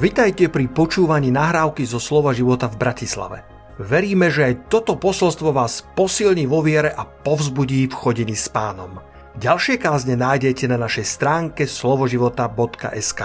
[0.00, 3.44] Vitajte pri počúvaní nahrávky zo Slova života v Bratislave.
[3.76, 8.96] Veríme, že aj toto posolstvo vás posilní vo viere a povzbudí v chodení s pánom.
[9.36, 13.20] Ďalšie kázne nájdete na našej stránke slovoživota.sk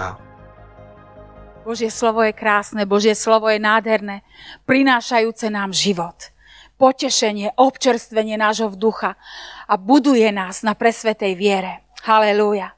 [1.64, 4.20] Božie slovo je krásne, Božie slovo je nádherné,
[4.68, 6.28] prinášajúce nám život,
[6.76, 9.16] potešenie, občerstvenie nášho ducha
[9.64, 11.85] a buduje nás na presvetej viere.
[12.06, 12.70] Halelúja.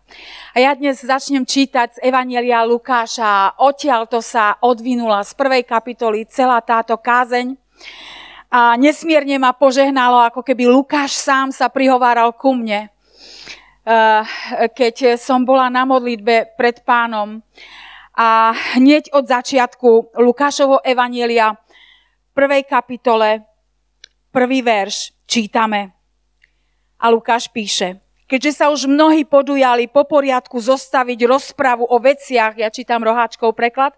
[0.57, 6.25] A ja dnes začnem čítať z Evanielia Lukáša odtiaľ to sa odvinula z prvej kapitoly
[6.25, 7.53] celá táto kázeň.
[8.49, 14.25] A nesmierne ma požehnalo, ako keby Lukáš sám sa prihováral ku mne, eh,
[14.73, 17.45] keď som bola na modlitbe pred pánom.
[18.17, 21.53] A hneď od začiatku Lukášovho Evanielia
[22.33, 23.45] prvej kapitole,
[24.33, 25.93] prvý verš čítame.
[26.97, 32.69] A Lukáš píše– keďže sa už mnohí podujali po poriadku zostaviť rozpravu o veciach, ja
[32.69, 33.97] čítam roháčkov preklad,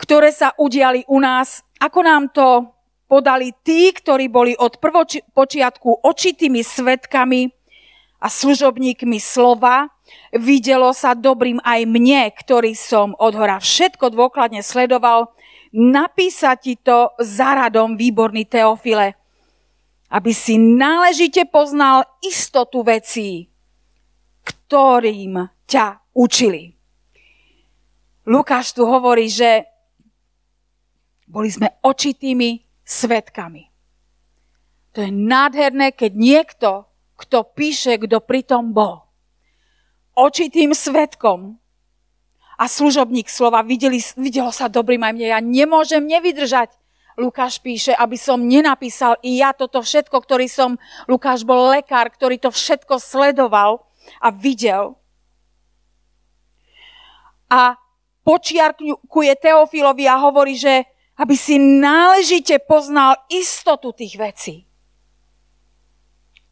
[0.00, 2.72] ktoré sa udiali u nás, ako nám to
[3.06, 7.52] podali tí, ktorí boli od prvopočiatku očitými svetkami
[8.24, 9.92] a služobníkmi slova,
[10.32, 15.28] videlo sa dobrým aj mne, ktorý som od hora všetko dôkladne sledoval,
[15.76, 19.21] napísať ti to za radom, výborný Teofile,
[20.12, 23.48] aby si náležite poznal istotu vecí,
[24.44, 26.76] ktorým ťa učili.
[28.28, 29.64] Lukáš tu hovorí, že
[31.24, 33.72] boli sme očitými svetkami.
[34.92, 36.70] To je nádherné, keď niekto,
[37.16, 39.08] kto píše, kto pritom bol.
[40.12, 41.56] Očitým svetkom
[42.60, 45.26] a služobník slova videli, videlo sa dobrým aj mne.
[45.32, 46.81] Ja nemôžem nevydržať
[47.20, 52.40] Lukáš píše, aby som nenapísal i ja toto všetko, ktorý som, Lukáš bol lekár, ktorý
[52.40, 53.84] to všetko sledoval
[54.18, 54.96] a videl.
[57.52, 57.76] A
[58.24, 60.88] počiarkuje Teofilovi a hovorí, že
[61.20, 64.64] aby si náležite poznal istotu tých vecí.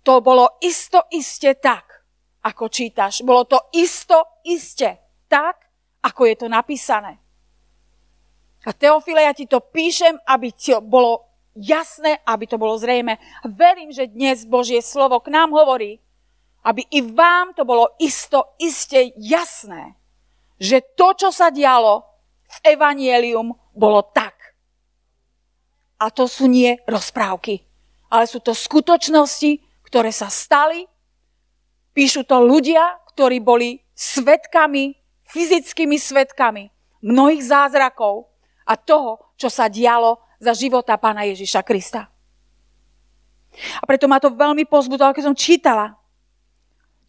[0.04, 2.04] To bolo isto iste tak,
[2.44, 3.24] ako čítaš.
[3.24, 5.64] Bolo to isto iste tak,
[6.04, 7.20] ako je to napísané.
[8.64, 11.24] A Teofile, ja ti to píšem, aby ti bolo
[11.56, 13.16] jasné, aby to bolo zrejme.
[13.48, 15.96] Verím, že dnes Božie slovo k nám hovorí,
[16.60, 19.96] aby i vám to bolo isto, iste jasné,
[20.60, 22.04] že to, čo sa dialo
[22.44, 24.36] v Evangelium, bolo tak.
[26.00, 27.64] A to sú nie rozprávky,
[28.12, 30.84] ale sú to skutočnosti, ktoré sa stali.
[31.96, 34.96] Píšu to ľudia, ktorí boli svetkami,
[35.32, 36.68] fyzickými svetkami
[37.00, 38.29] mnohých zázrakov,
[38.70, 42.06] a toho, čo sa dialo za života pána Ježiša Krista.
[43.82, 45.98] A preto ma to veľmi pozbudilo, keď som čítala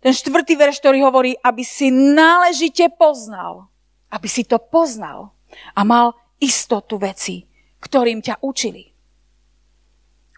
[0.02, 3.70] ten štvrtý verš, ktorý hovorí, aby si náležite poznal,
[4.10, 5.38] aby si to poznal
[5.78, 7.46] a mal istotu veci,
[7.78, 8.90] ktorým ťa učili.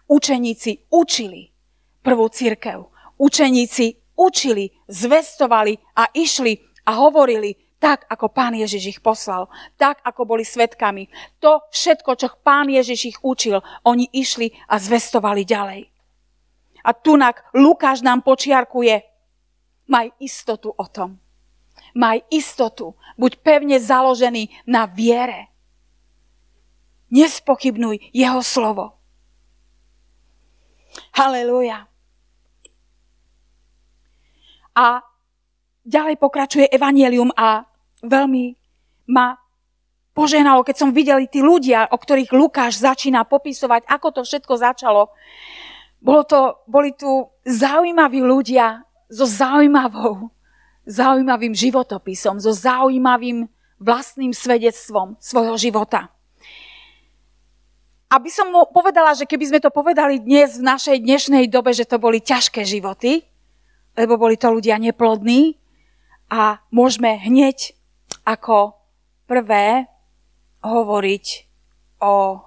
[0.04, 1.48] Učeníci učili
[2.04, 2.92] prvú církev.
[3.16, 10.24] Učeníci učili, zvestovali a išli a hovorili tak, ako pán Ježiš ich poslal, tak, ako
[10.24, 11.04] boli svetkami.
[11.44, 15.92] To všetko, čo pán Ježiš ich učil, oni išli a zvestovali ďalej.
[16.80, 19.04] A tunak Lukáš nám počiarkuje,
[19.92, 21.20] maj istotu o tom.
[21.92, 25.52] Maj istotu, buď pevne založený na viere.
[27.12, 28.96] Nespochybnuj jeho slovo.
[31.12, 31.84] Halelúja.
[34.72, 35.04] A
[35.84, 37.73] ďalej pokračuje Evangelium a
[38.04, 38.44] veľmi
[39.10, 39.36] ma
[40.14, 45.10] poženalo, keď som videli tí ľudia, o ktorých Lukáš začína popisovať, ako to všetko začalo.
[45.98, 50.30] Bolo to, boli tu zaujímaví ľudia so zaujímavou,
[50.86, 53.50] zaujímavým životopisom, so zaujímavým
[53.82, 56.08] vlastným svedectvom svojho života.
[58.06, 61.88] Aby som mu povedala, že keby sme to povedali dnes v našej dnešnej dobe, že
[61.88, 63.26] to boli ťažké životy,
[63.98, 65.58] lebo boli to ľudia neplodní
[66.30, 67.74] a môžeme hneď
[68.24, 68.76] ako
[69.28, 69.84] prvé
[70.64, 71.26] hovoriť
[72.00, 72.40] o...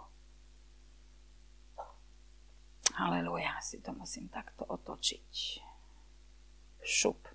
[2.98, 5.62] Aleluja, si to musím takto otočiť.
[6.82, 7.30] Šup.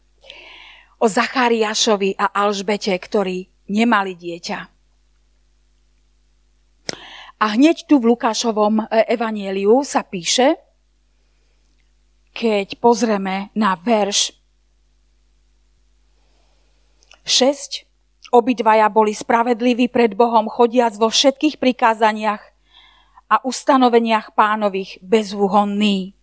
[0.99, 4.59] O Zachariášovi a Alžbete, ktorí nemali dieťa.
[7.43, 10.63] A hneď tu v Lukášovom e, evanieliu sa píše,
[12.31, 14.31] keď pozrieme na verš
[17.27, 17.92] 6,
[18.33, 22.41] Obidvaja boli spravedliví pred Bohom, chodiac vo všetkých prikázaniach
[23.29, 26.17] a ustanoveniach pánových bezúhonní.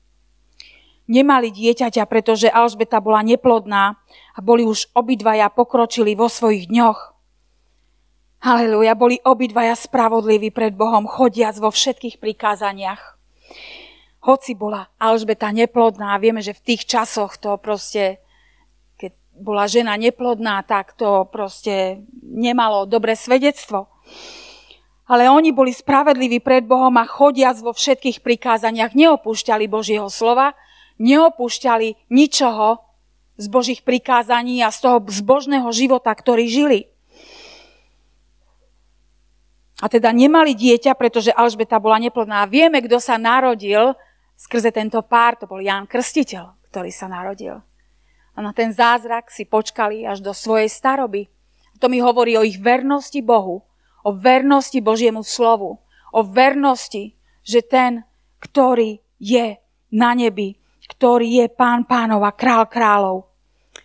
[1.06, 3.98] Nemali dieťaťa, pretože Alžbeta bola neplodná
[4.34, 7.14] a boli už obidvaja pokročili vo svojich dňoch.
[8.42, 13.18] Halelúja, boli obidvaja spravodliví pred Bohom, chodiac vo všetkých prikázaniach.
[14.26, 18.18] Hoci bola Alžbeta neplodná, vieme, že v tých časoch to proste,
[19.40, 23.88] bola žena neplodná, tak to proste nemalo dobré svedectvo.
[25.10, 30.54] Ale oni boli spravedliví pred Bohom a chodiac vo všetkých prikázaniach neopúšťali Božieho slova,
[31.02, 32.86] neopúšťali ničoho
[33.40, 36.92] z Božích prikázaní a z toho zbožného života, ktorý žili.
[39.80, 42.44] A teda nemali dieťa, pretože Alžbeta bola neplodná.
[42.52, 43.96] Vieme, kto sa narodil
[44.36, 47.64] skrze tento pár, to bol Ján Krstiteľ, ktorý sa narodil.
[48.40, 51.28] A na ten zázrak si počkali až do svojej staroby.
[51.84, 53.68] To mi hovorí o ich vernosti Bohu,
[54.00, 55.76] o vernosti Božiemu slovu,
[56.16, 58.08] o vernosti, že ten,
[58.40, 59.60] ktorý je
[59.92, 60.56] na nebi,
[60.88, 63.28] ktorý je pán pánov a král kráľov,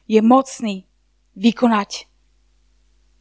[0.07, 0.87] je mocný
[1.35, 2.07] vykonať,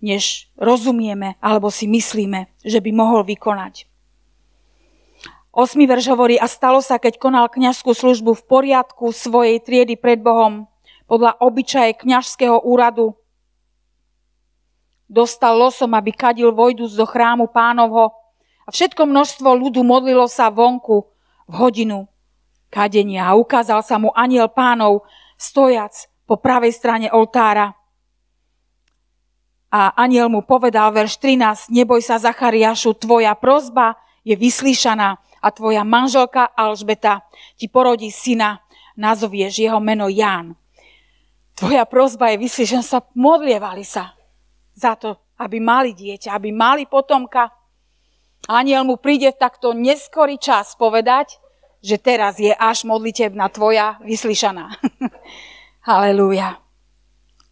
[0.05, 3.89] než rozumieme alebo si myslíme, že by mohol vykonať.
[5.49, 10.21] Osmi verš hovorí, a stalo sa, keď konal kňažskú službu v poriadku svojej triedy pred
[10.21, 10.69] Bohom,
[11.13, 13.13] podľa obyčaje kňažského úradu,
[15.05, 18.17] dostal losom, aby kadil vojdu do chrámu pánovho
[18.65, 21.05] a všetko množstvo ľudu modlilo sa vonku
[21.45, 22.09] v hodinu
[22.73, 25.05] kadenia a ukázal sa mu aniel pánov
[25.37, 25.93] stojac
[26.25, 27.77] po pravej strane oltára.
[29.69, 35.85] A aniel mu povedal, verš 13, neboj sa Zachariášu, tvoja prozba je vyslíšaná a tvoja
[35.85, 37.21] manželka Alžbeta
[37.53, 38.65] ti porodí syna,
[38.97, 40.57] nazvieš jeho meno Ján.
[41.53, 44.17] Tvoja prozba je vyslíšaná, sa modlievali sa
[44.73, 47.53] za to, aby mali dieťa, aby mali potomka.
[48.49, 51.37] Aniel mu príde v takto neskorý čas povedať,
[51.83, 54.73] že teraz je až modlitebná tvoja vyslyšaná.
[55.87, 56.57] Halelúja.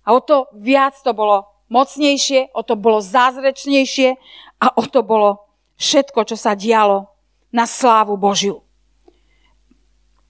[0.01, 4.17] A o to viac to bolo mocnejšie, o to bolo zázrečnejšie
[4.59, 5.45] a o to bolo
[5.77, 7.11] všetko, čo sa dialo
[7.53, 8.63] na slávu Božiu.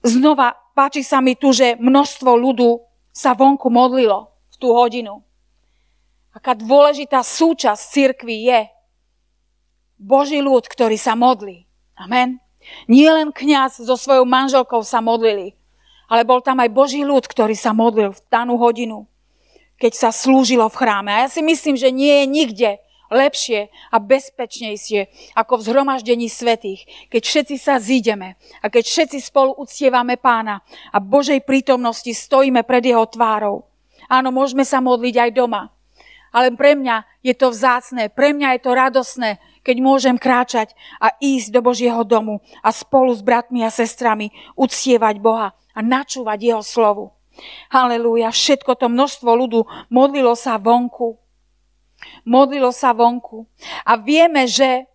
[0.02, 5.20] Znova páči sa mi tu, že množstvo ľudu sa vonku modlilo v tú hodinu.
[6.32, 8.60] Aká dôležitá súčasť cirkvi je
[10.00, 11.68] Boží ľud, ktorý sa modlí.
[11.94, 12.40] Amen.
[12.88, 15.52] Nie len kňaz so svojou manželkou sa modlili,
[16.08, 19.04] ale bol tam aj Boží ľud, ktorý sa modlil v danú hodinu,
[19.76, 21.10] keď sa slúžilo v chráme.
[21.12, 22.70] A ja si myslím, že nie je nikde
[23.12, 29.52] lepšie a bezpečnejšie ako v zhromaždení svetých, keď všetci sa zídeme a keď všetci spolu
[29.60, 33.68] uctievame pána a Božej prítomnosti stojíme pred jeho tvárou.
[34.10, 35.70] Áno, môžeme sa modliť aj doma,
[36.32, 39.30] ale pre mňa je to vzácne, pre mňa je to radosné,
[39.62, 45.22] keď môžem kráčať a ísť do Božieho domu a spolu s bratmi a sestrami uctievať
[45.22, 47.14] Boha a načúvať jeho slovu.
[47.72, 51.21] Halelúja, všetko to množstvo ľudu modlilo sa vonku.
[52.26, 53.46] Modlilo sa vonku.
[53.86, 54.86] A vieme, že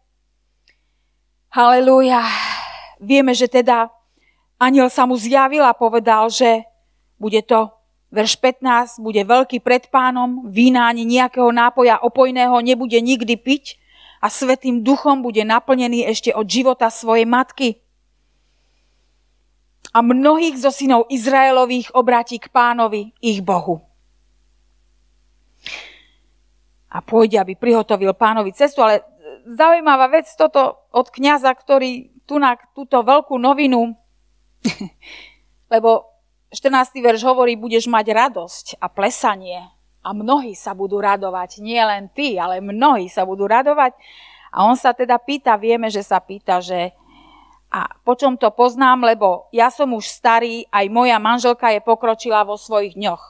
[1.51, 2.23] halelúja,
[3.01, 3.89] vieme, že teda
[4.61, 6.65] aniel sa mu zjavil a povedal, že
[7.17, 7.73] bude to
[8.07, 13.75] Verš 15, bude veľký pred pánom, vína ani nejakého nápoja opojného nebude nikdy piť
[14.23, 17.83] a svetým duchom bude naplnený ešte od života svojej matky
[19.91, 23.86] a mnohých zo synov Izraelových obráti k pánovi, ich Bohu.
[26.97, 29.05] A pôjde, aby prihotovil pánovi cestu, ale
[29.45, 33.93] zaujímavá vec toto od kňaza, ktorý tu na túto veľkú novinu,
[35.73, 36.09] lebo
[36.49, 36.97] 14.
[36.97, 39.61] verš hovorí, budeš mať radosť a plesanie
[40.01, 41.59] a mnohí sa budú radovať.
[41.59, 43.93] Nie len ty, ale mnohí sa budú radovať.
[44.55, 46.95] A on sa teda pýta, vieme, že sa pýta, že
[47.67, 52.47] a po čom to poznám, lebo ja som už starý, aj moja manželka je pokročila
[52.47, 53.23] vo svojich dňoch.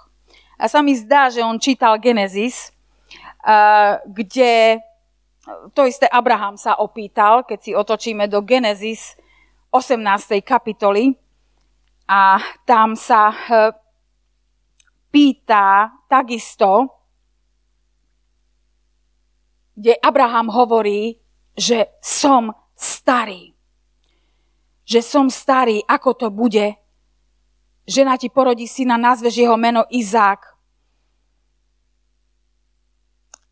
[0.61, 2.69] A sa mi zdá, že on čítal Genesis,
[4.07, 4.81] kde
[5.71, 9.15] to isté Abraham sa opýtal, keď si otočíme do Genesis
[9.71, 10.43] 18.
[10.43, 11.15] kapitoly
[12.07, 13.37] a tam sa e,
[15.11, 16.91] pýta takisto,
[19.75, 21.15] kde Abraham hovorí,
[21.55, 23.57] že som starý
[24.87, 26.79] že som starý, ako to bude.
[27.83, 30.55] Žena ti porodí syna, nazveš jeho meno Izák.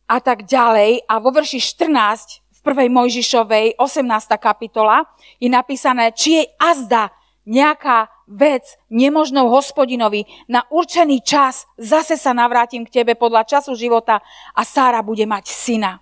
[0.05, 1.05] A tak ďalej.
[1.09, 4.05] A vo verši 14 v prvej Mojžišovej, 18.
[4.37, 5.05] kapitola,
[5.41, 7.09] je napísané, či je azda
[7.45, 14.17] nejaká vec nemožnou hospodinovi na určený čas, zase sa navrátim k tebe podľa času života
[14.57, 16.01] a Sára bude mať syna.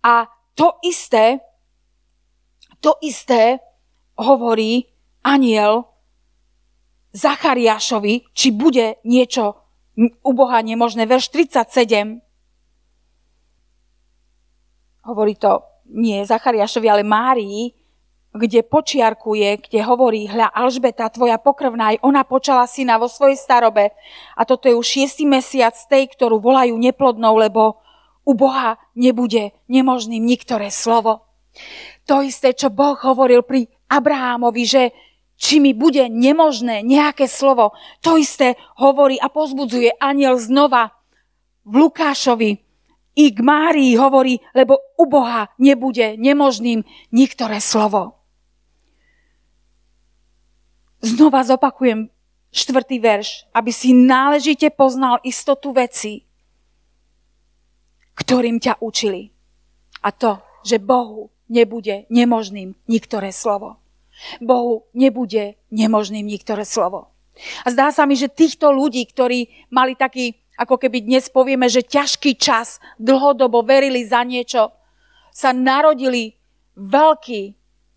[0.00, 1.44] A to isté,
[2.80, 3.60] to isté
[4.16, 4.88] hovorí
[5.20, 5.92] aniel
[7.12, 9.60] Zachariášovi, či bude niečo
[10.00, 11.04] u Boha nemožné.
[11.04, 12.31] Verš 37.
[15.06, 17.74] hovorí to nie Zachariášovi, ale Márii,
[18.32, 23.92] kde počiarkuje, kde hovorí, hľa Alžbeta, tvoja pokrvná, aj ona počala syna vo svojej starobe.
[24.32, 27.84] A toto je už šiestý mesiac tej, ktorú volajú neplodnou, lebo
[28.24, 31.28] u Boha nebude nemožným niktoré slovo.
[32.08, 34.82] To isté, čo Boh hovoril pri Abrahámovi, že
[35.36, 40.94] či mi bude nemožné nejaké slovo, to isté hovorí a pozbudzuje aniel znova
[41.66, 42.71] v Lukášovi,
[43.12, 48.16] i k Márii hovorí, lebo u Boha nebude nemožným niktoré slovo.
[51.02, 52.08] Znova zopakujem
[52.52, 56.24] štvrtý verš, aby si náležite poznal istotu veci,
[58.16, 59.28] ktorým ťa učili.
[60.04, 63.76] A to, že Bohu nebude nemožným niktoré slovo.
[64.40, 67.11] Bohu nebude nemožným niktoré slovo.
[67.64, 71.82] A zdá sa mi, že týchto ľudí, ktorí mali taký ako keby dnes povieme, že
[71.82, 74.70] ťažký čas, dlhodobo verili za niečo,
[75.32, 76.36] sa narodili
[76.76, 77.42] veľkí,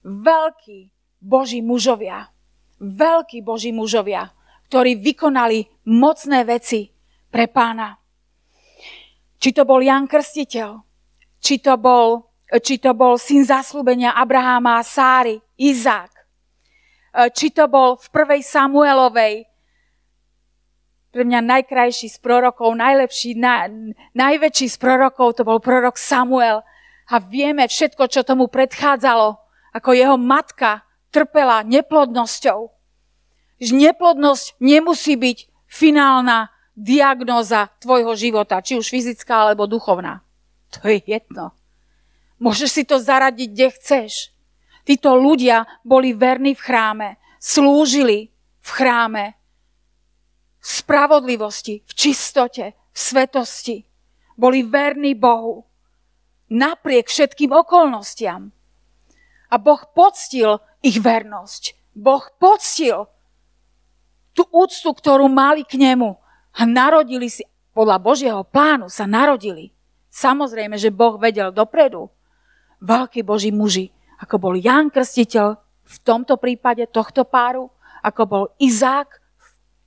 [0.02, 0.80] veľkí
[1.20, 2.32] Boží mužovia.
[2.80, 4.32] Veľkí Boží mužovia,
[4.72, 6.92] ktorí vykonali mocné veci
[7.32, 8.00] pre pána.
[9.36, 10.80] Či to bol Jan Krstiteľ,
[11.44, 12.32] či to bol,
[12.64, 16.15] či to bol syn zaslúbenia Abraháma a Sáry, Izák,
[17.32, 19.48] či to bol v prvej Samuelovej
[21.16, 23.72] pre mňa najkrajší z prorokov, najlepší, na,
[24.12, 26.60] najväčší z prorokov, to bol prorok Samuel.
[27.08, 29.40] A vieme všetko, čo tomu predchádzalo,
[29.72, 30.84] ako jeho matka
[31.16, 32.68] trpela neplodnosťou.
[33.64, 35.38] Že neplodnosť nemusí byť
[35.72, 40.20] finálna diagnóza tvojho života, či už fyzická alebo duchovná.
[40.76, 41.56] To je jedno.
[42.44, 44.35] Môžeš si to zaradiť, kde chceš.
[44.86, 47.10] Títo ľudia boli verní v chráme,
[47.42, 48.30] slúžili
[48.62, 49.34] v chráme,
[50.62, 53.78] v spravodlivosti, v čistote, v svetosti.
[54.38, 55.66] Boli verní Bohu.
[56.54, 58.54] Napriek všetkým okolnostiam.
[59.50, 61.74] A Boh poctil ich vernosť.
[61.98, 63.10] Boh poctil
[64.36, 66.14] tú úctu, ktorú mali k nemu.
[66.56, 69.72] A narodili si, podľa Božieho plánu sa narodili.
[70.12, 72.12] Samozrejme, že Boh vedel dopredu.
[72.84, 75.48] Veľkí Boží muži, ako bol Ján Krstiteľ
[75.86, 77.70] v tomto prípade tohto páru,
[78.02, 79.26] ako bol Izák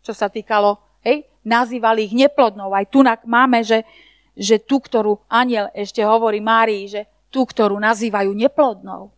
[0.09, 2.73] čo sa týkalo, hej, nazývali ich neplodnou.
[2.73, 3.85] Aj tu máme, že,
[4.33, 9.13] že tú, ktorú aniel ešte hovorí Márii, že tú, ktorú nazývajú neplodnou.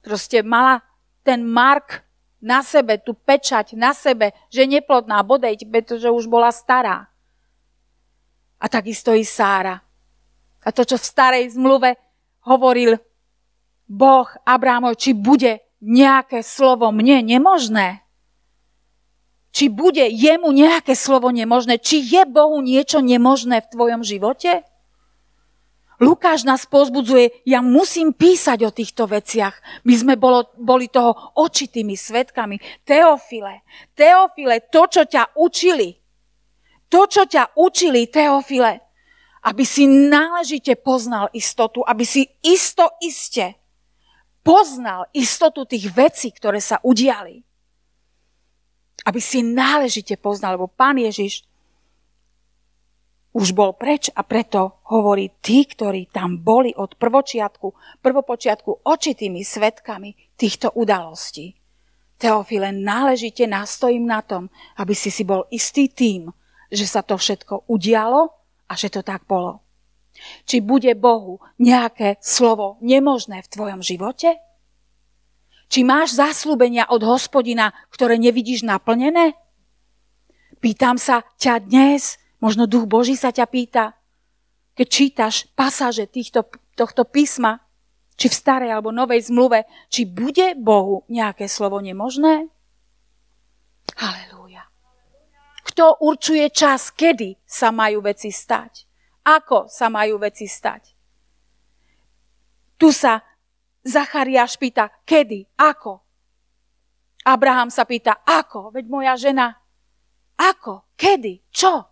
[0.00, 0.80] Proste mala
[1.20, 2.00] ten Mark
[2.40, 7.12] na sebe, tú pečať na sebe, že neplodná, bodejť, pretože už bola stará.
[8.56, 9.76] A takisto i Sára.
[10.64, 12.00] A to, čo v starej zmluve
[12.48, 12.96] hovoril
[13.90, 18.02] Boh Abrámov, či bude nejaké slovo mne nemožné,
[19.52, 24.64] či bude jemu nejaké slovo nemožné, či je Bohu niečo nemožné v tvojom živote?
[26.02, 29.54] Lukáš nás pozbudzuje, ja musím písať o týchto veciach.
[29.86, 32.58] My sme bolo, boli toho očitými svetkami.
[32.82, 33.62] Teofile,
[33.94, 35.94] Teofile, to, čo ťa učili,
[36.90, 38.82] to, čo ťa učili, Teofile,
[39.46, 43.61] aby si náležite poznal istotu, aby si isto iste
[44.42, 47.42] poznal istotu tých vecí, ktoré sa udiali
[49.02, 51.42] aby si náležite poznal, lebo Pán Ježiš
[53.32, 57.72] už bol preč a preto hovorí tí, ktorí tam boli od prvočiatku,
[58.04, 61.56] prvopočiatku očitými svetkami týchto udalostí.
[62.20, 66.28] Teofile, náležite nastojím na tom, aby si si bol istý tým,
[66.68, 68.30] že sa to všetko udialo
[68.68, 69.64] a že to tak bolo.
[70.46, 74.38] Či bude Bohu nejaké slovo nemožné v tvojom živote?
[75.72, 79.32] Či máš zaslúbenia od hospodina, ktoré nevidíš naplnené?
[80.60, 83.96] Pýtam sa ťa dnes, možno duch Boží sa ťa pýta,
[84.76, 87.64] keď čítaš pasáže týchto, tohto písma,
[88.16, 92.52] či v starej alebo novej zmluve, či bude Bohu nejaké slovo nemožné?
[93.96, 94.68] Halelúja.
[95.66, 98.91] Kto určuje čas, kedy sa majú veci stať?
[99.22, 100.94] Ako sa majú veci stať?
[102.74, 103.22] Tu sa
[103.82, 106.02] Zachariáš pýta, kedy, ako.
[107.22, 109.62] Abraham sa pýta, ako, veď moja žena,
[110.38, 111.86] ako, kedy, čo?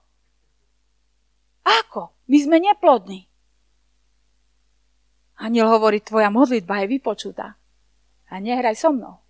[1.62, 2.26] Ako?
[2.26, 3.30] My sme neplodní.
[5.38, 7.54] Aniel hovorí, tvoja modlitba je vypočutá.
[8.30, 9.22] A nehraj so mnou.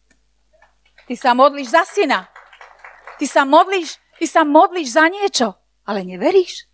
[1.09, 2.29] Ty sa modlíš za syna.
[3.17, 5.49] Ty sa modlíš, ty sa modlíš za niečo,
[5.85, 6.70] ale neveríš.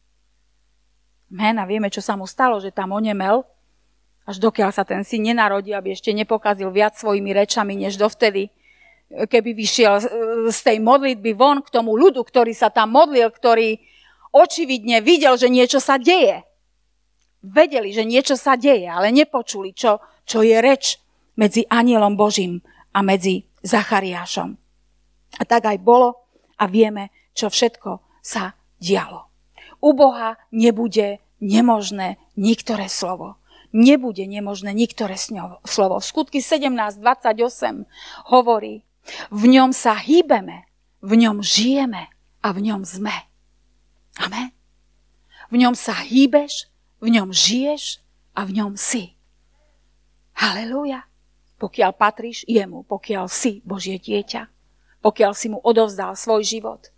[1.26, 3.42] Mena, vieme, čo sa mu stalo, že tam onemel
[4.26, 8.50] až dokiaľ sa ten syn nenarodí, aby ešte nepokazil viac svojimi rečami, než dovtedy,
[9.06, 10.02] keby vyšiel
[10.50, 13.78] z tej modlitby von k tomu ľudu, ktorý sa tam modlil, ktorý
[14.35, 16.42] očividne videl, že niečo sa deje.
[17.47, 20.99] vedeli, že niečo sa deje, ale nepočuli, čo, čo je reč
[21.38, 22.59] medzi anielom Božím
[22.90, 24.59] a medzi Zachariášom.
[25.38, 26.26] A tak aj bolo
[26.59, 29.36] a vieme, čo všetko sa dialo.
[29.87, 33.38] U Boha nebude nemožné niektoré slovo.
[33.71, 35.97] Nebude nemožné niektoré slovo.
[36.02, 37.87] V skutky 17.28
[38.35, 38.83] hovorí,
[39.31, 40.66] v ňom sa hýbeme,
[40.99, 42.11] v ňom žijeme
[42.43, 43.14] a v ňom sme.
[44.19, 44.50] Amen.
[45.55, 46.66] V ňom sa hýbeš,
[46.99, 48.02] v ňom žiješ
[48.35, 49.14] a v ňom si.
[50.35, 51.07] Halelúja.
[51.62, 54.50] Pokiaľ patríš jemu, pokiaľ si Božie dieťa,
[55.00, 56.90] pokiaľ si mu odovzdal svoj život.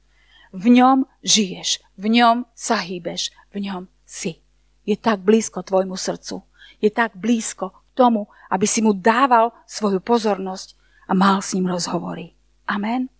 [0.52, 4.40] V ňom žiješ, v ňom sa hýbeš, v ňom si.
[4.88, 6.40] Je tak blízko tvojmu srdcu.
[6.80, 10.78] Je tak blízko k tomu, aby si mu dával svoju pozornosť
[11.08, 12.32] a mal s ním rozhovory.
[12.64, 13.12] Amen.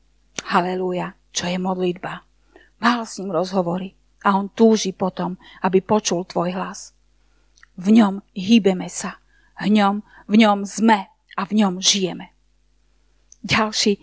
[0.48, 1.12] Halelúja.
[1.32, 2.24] Čo je modlitba?
[2.80, 3.92] Mal s ním rozhovory
[4.24, 6.96] a on túži potom, aby počul tvoj hlas.
[7.78, 9.20] V ňom hýbeme sa.
[9.58, 11.06] V ňom, v ňom sme
[11.38, 12.34] a v ňom žijeme.
[13.46, 13.98] Ďalší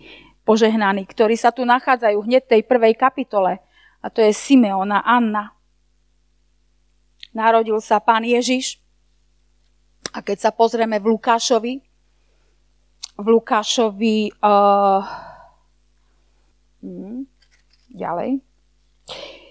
[0.46, 3.58] požehnaní, ktorí sa tu nachádzajú hneď v tej prvej kapitole,
[3.98, 5.56] a to je Simeona Anna
[7.36, 8.80] narodil sa pán Ježiš.
[10.16, 11.74] A keď sa pozrieme v Lukášovi,
[13.20, 15.04] v Lukášovi uh,
[16.80, 17.28] hm,
[17.92, 18.40] ďalej,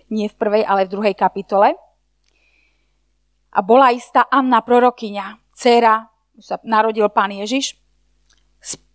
[0.09, 1.77] nie v prvej, ale v druhej kapitole.
[3.55, 6.09] A bola istá Anna prorokyňa, dcera,
[6.41, 7.77] sa narodil pán Ježiš,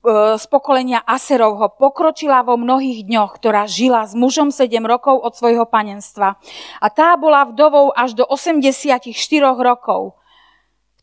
[0.02, 5.68] z pokolenia Aserovho pokročila vo mnohých dňoch, ktorá žila s mužom 7 rokov od svojho
[5.68, 6.40] panenstva.
[6.80, 9.12] A tá bola vdovou až do 84
[9.60, 10.16] rokov,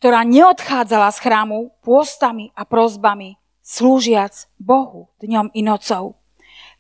[0.01, 6.18] ktorá neodchádzala z chrámu pôstami a prozbami, slúžiac Bohu dňom i nocou.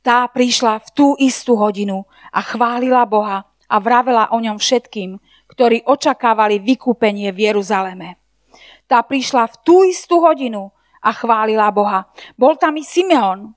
[0.01, 5.21] Tá prišla v tú istú hodinu a chválila Boha a vravela o ňom všetkým,
[5.53, 8.17] ktorí očakávali vykúpenie v Jeruzaleme.
[8.87, 12.09] Tá prišla v tú istú hodinu a chválila Boha.
[12.37, 13.53] Bol tam i Simeon.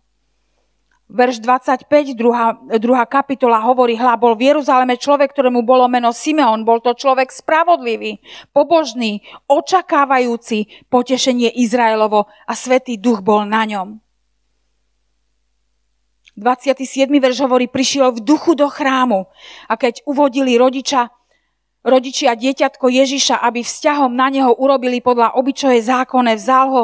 [1.11, 6.62] Verš 25, druhá, druhá kapitola hovorí, hla bol v Jeruzaleme človek, ktorému bolo meno Simeon.
[6.62, 8.22] Bol to človek spravodlivý,
[8.55, 9.18] pobožný,
[9.50, 13.98] očakávajúci potešenie Izraelovo a Svetý duch bol na ňom.
[16.38, 17.11] 27.
[17.11, 19.26] verš hovorí, prišiel v duchu do chrámu
[19.66, 21.11] a keď uvodili rodiča,
[21.83, 26.83] rodičia dieťatko Ježiša, aby vzťahom na neho urobili podľa obyčoje zákone, vzal ho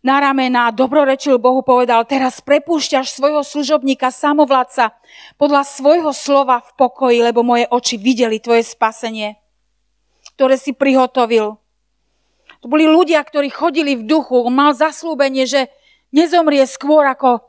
[0.00, 4.96] na ramena, dobrorečil Bohu, povedal, teraz prepúšťaš svojho služobníka, samovladca,
[5.36, 9.36] podľa svojho slova v pokoji, lebo moje oči videli tvoje spasenie,
[10.36, 11.60] ktoré si prihotovil.
[12.60, 14.44] To boli ľudia, ktorí chodili v duchu.
[14.52, 15.72] Mal zaslúbenie, že
[16.12, 17.44] nezomrie skôr, ako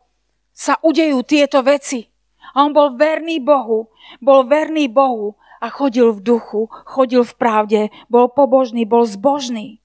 [0.51, 2.07] sa udejú tieto veci.
[2.55, 3.91] A on bol verný Bohu.
[4.19, 9.80] Bol verný Bohu a chodil v duchu, chodil v pravde, bol pobožný, bol zbožný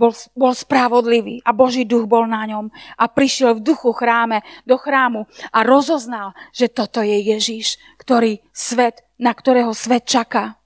[0.00, 4.80] bol, bol spravodlivý a Boží duch bol na ňom a prišiel v duchu chráme, do
[4.80, 10.56] chrámu a rozoznal, že toto je Ježíš, ktorý svet, na ktorého svet čaká.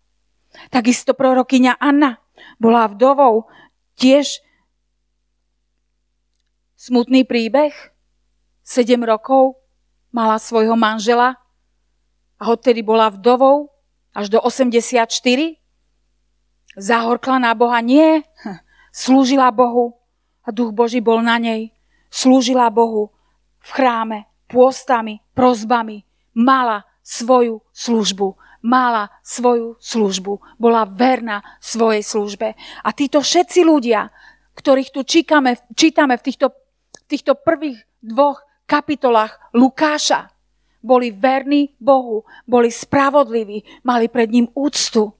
[0.71, 2.23] Takisto prorokyňa Anna
[2.63, 3.51] bola vdovou
[3.99, 4.39] tiež
[6.79, 7.75] smutný príbeh.
[8.65, 9.59] Sedem rokov
[10.15, 11.37] mala svojho manžela
[12.39, 13.75] a odtedy bola vdovou
[14.15, 15.11] až do 84.
[16.79, 17.83] Zahorkla na Boha?
[17.83, 18.23] Nie.
[18.95, 19.99] Slúžila Bohu
[20.47, 21.75] a duch Boží bol na nej.
[22.15, 23.11] Slúžila Bohu
[23.59, 26.07] v chráme, pôstami, prozbami.
[26.39, 28.39] Mala svoju službu.
[28.63, 30.39] Mala svoju službu.
[30.63, 32.55] Bola verná svojej službe.
[32.87, 34.15] A títo všetci ľudia,
[34.55, 36.55] ktorých tu čítame, čítame v týchto,
[36.95, 40.31] v týchto prvých dvoch kapitolách Lukáša,
[40.79, 45.11] boli verní Bohu, boli spravodliví, mali pred ním úctu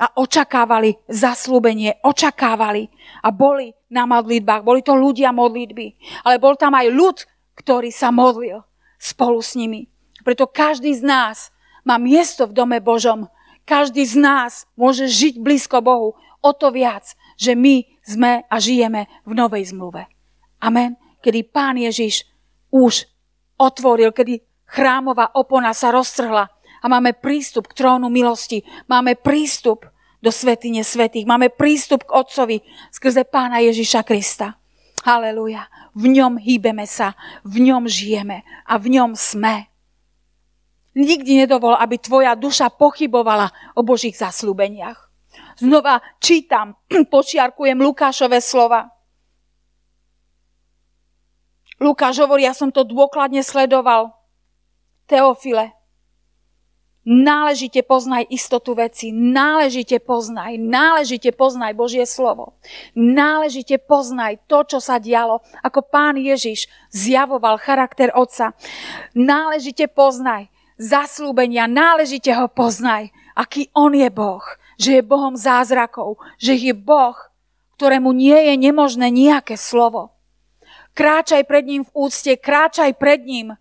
[0.00, 2.88] a očakávali zaslúbenie, očakávali
[3.20, 4.64] a boli na modlitbách.
[4.64, 5.86] Boli to ľudia modlitby,
[6.24, 7.16] ale bol tam aj ľud,
[7.60, 8.64] ktorý sa modlil
[8.96, 9.92] spolu s nimi.
[10.24, 11.52] Preto každý z nás
[11.84, 13.28] má miesto v dome Božom.
[13.68, 16.16] Každý z nás môže žiť blízko Bohu.
[16.42, 20.08] O to viac, že my sme a žijeme v novej zmluve.
[20.62, 20.98] Amen.
[21.22, 22.26] Kedy Pán Ježiš
[22.74, 23.06] už
[23.58, 26.50] otvoril, kedy chrámová opona sa roztrhla
[26.82, 28.66] a máme prístup k trónu milosti.
[28.90, 29.86] Máme prístup
[30.18, 31.26] do svetine svetých.
[31.26, 32.58] Máme prístup k Otcovi
[32.90, 34.58] skrze Pána Ježiša Krista.
[35.02, 35.66] Haleluja.
[35.98, 39.66] V ňom hýbeme sa, v ňom žijeme a v ňom sme.
[40.94, 45.10] Nikdy nedovol, aby tvoja duša pochybovala o Božích zaslúbeniach.
[45.58, 46.78] Znova čítam,
[47.12, 48.92] počiarkujem Lukášové slova.
[51.82, 54.14] Lukáš hovorí, ja som to dôkladne sledoval.
[55.10, 55.74] Teofile,
[57.02, 62.54] Náležite poznaj istotu veci, náležite poznaj, náležite poznaj Božie slovo.
[62.94, 68.54] Náležite poznaj to, čo sa dialo, ako pán Ježiš zjavoval charakter otca.
[69.18, 70.46] Náležite poznaj
[70.78, 74.42] zaslúbenia, náležite ho poznaj, aký on je Boh,
[74.78, 77.18] že je Bohom zázrakov, že je Boh,
[77.78, 80.14] ktorému nie je nemožné nejaké slovo.
[80.94, 83.58] Kráčaj pred ním v úcte, kráčaj pred ním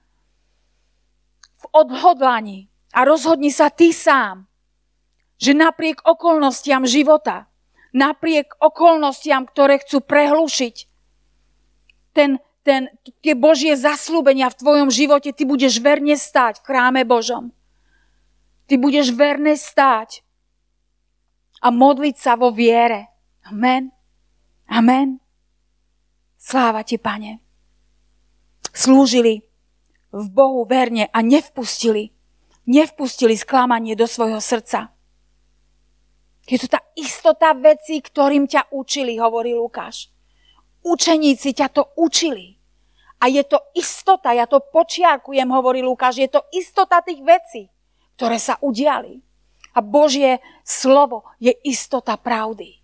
[1.58, 4.48] v odhodlaní, a rozhodni sa ty sám,
[5.42, 7.50] že napriek okolnostiam života,
[7.96, 10.76] napriek okolnostiam, ktoré chcú prehlušiť
[12.14, 12.92] ten, ten,
[13.24, 17.56] tie Božie zaslúbenia v tvojom živote, ty budeš verne stáť v chráme Božom.
[18.68, 20.24] Ty budeš verne stáť
[21.60, 23.12] a modliť sa vo viere.
[23.48, 23.92] Amen.
[24.72, 25.20] Amen.
[26.40, 27.44] Sláva ti, pane.
[28.72, 29.44] Slúžili
[30.12, 32.16] v Bohu verne a nevpustili
[32.72, 34.96] nevpustili sklamanie do svojho srdca.
[36.48, 40.08] Je to tá istota vecí, ktorým ťa učili, hovorí Lukáš.
[40.82, 42.58] Učeníci ťa to učili.
[43.22, 47.70] A je to istota, ja to počiarkujem, hovorí Lukáš, je to istota tých vecí,
[48.18, 49.22] ktoré sa udiali.
[49.78, 52.82] A Božie slovo je istota pravdy.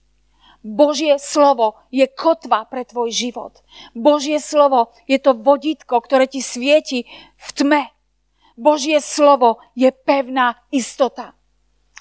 [0.62, 3.65] Božie slovo je kotva pre tvoj život.
[3.97, 7.82] Božie slovo je to vodítko, ktoré ti svieti v tme,
[8.58, 11.38] Božie slovo je pevná istota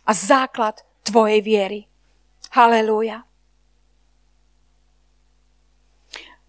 [0.02, 1.80] a základ tvojej viery.
[2.48, 3.28] Halelúja.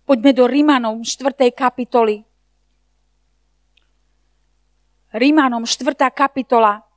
[0.08, 1.52] Poďme do Rímanom 4.
[1.52, 2.24] kapitoly.
[5.12, 5.92] Rímanom 4.
[6.16, 6.88] kapitola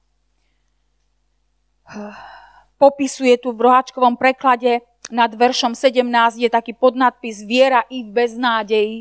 [2.79, 8.99] popisuje tu v roháčkovom preklade nad veršom 17 je taký podnadpis Viera i v beznádeji.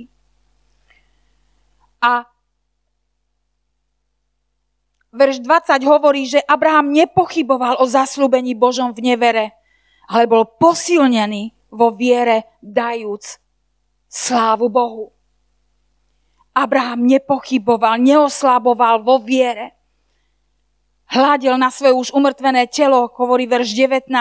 [2.01, 2.25] A
[5.09, 9.57] Verš 20 hovorí, že Abraham nepochyboval o zaslúbení Božom v nevere,
[10.05, 13.41] ale bol posilnený vo viere, dajúc
[14.09, 15.13] slávu Bohu.
[16.53, 19.77] Abraham nepochyboval, neoslaboval vo viere.
[21.09, 24.13] Hľadil na svoje už umrtvené telo, hovorí verš 19,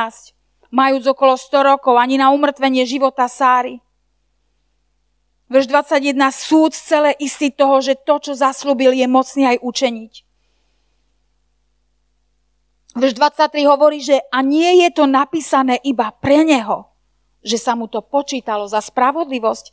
[0.73, 3.81] majúc okolo 100 rokov, ani na umrtvenie života Sáry.
[5.49, 10.28] Verš 21, súd celé istý toho, že to, čo zaslúbil, je mocný aj učeniť.
[12.99, 16.91] Verš 23 hovorí, že a nie je to napísané iba pre neho,
[17.47, 19.71] že sa mu to počítalo za spravodlivosť,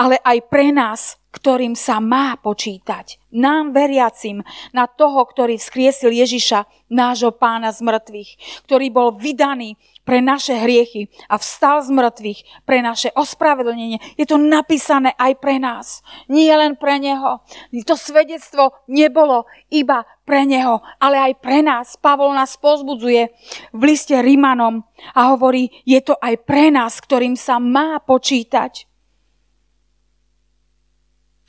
[0.00, 3.20] ale aj pre nás, ktorým sa má počítať.
[3.28, 4.40] Nám veriacim
[4.72, 8.30] na toho, ktorý vzkriesil Ježiša, nášho pána z mŕtvych,
[8.64, 14.02] ktorý bol vydaný pre naše hriechy a vstal z mŕtvych pre naše ospravedlnenie.
[14.16, 16.00] Je to napísané aj pre nás.
[16.28, 17.40] Nie len pre Neho.
[17.86, 21.98] To svedectvo nebolo iba pre Neho, ale aj pre nás.
[21.98, 23.30] Pavol nás pozbudzuje
[23.74, 28.86] v liste Rímanom a hovorí, je to aj pre nás, ktorým sa má počítať.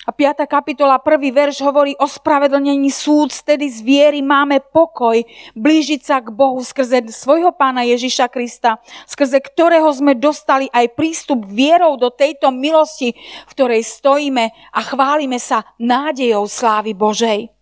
[0.04, 0.44] A 5.
[0.52, 5.16] kapitola, prvý verš hovorí o spravedlnení súd, tedy z viery máme pokoj,
[5.56, 11.48] blížiť sa k Bohu skrze svojho pána Ježiša Krista, skrze ktorého sme dostali aj prístup
[11.48, 13.16] vierou do tejto milosti,
[13.48, 17.53] v ktorej stojíme a chválime sa nádejou slávy Božej.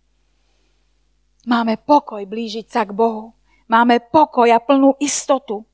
[1.42, 3.34] Máme pokoj blížiť sa k Bohu.
[3.66, 5.66] Máme pokoj a plnú istotu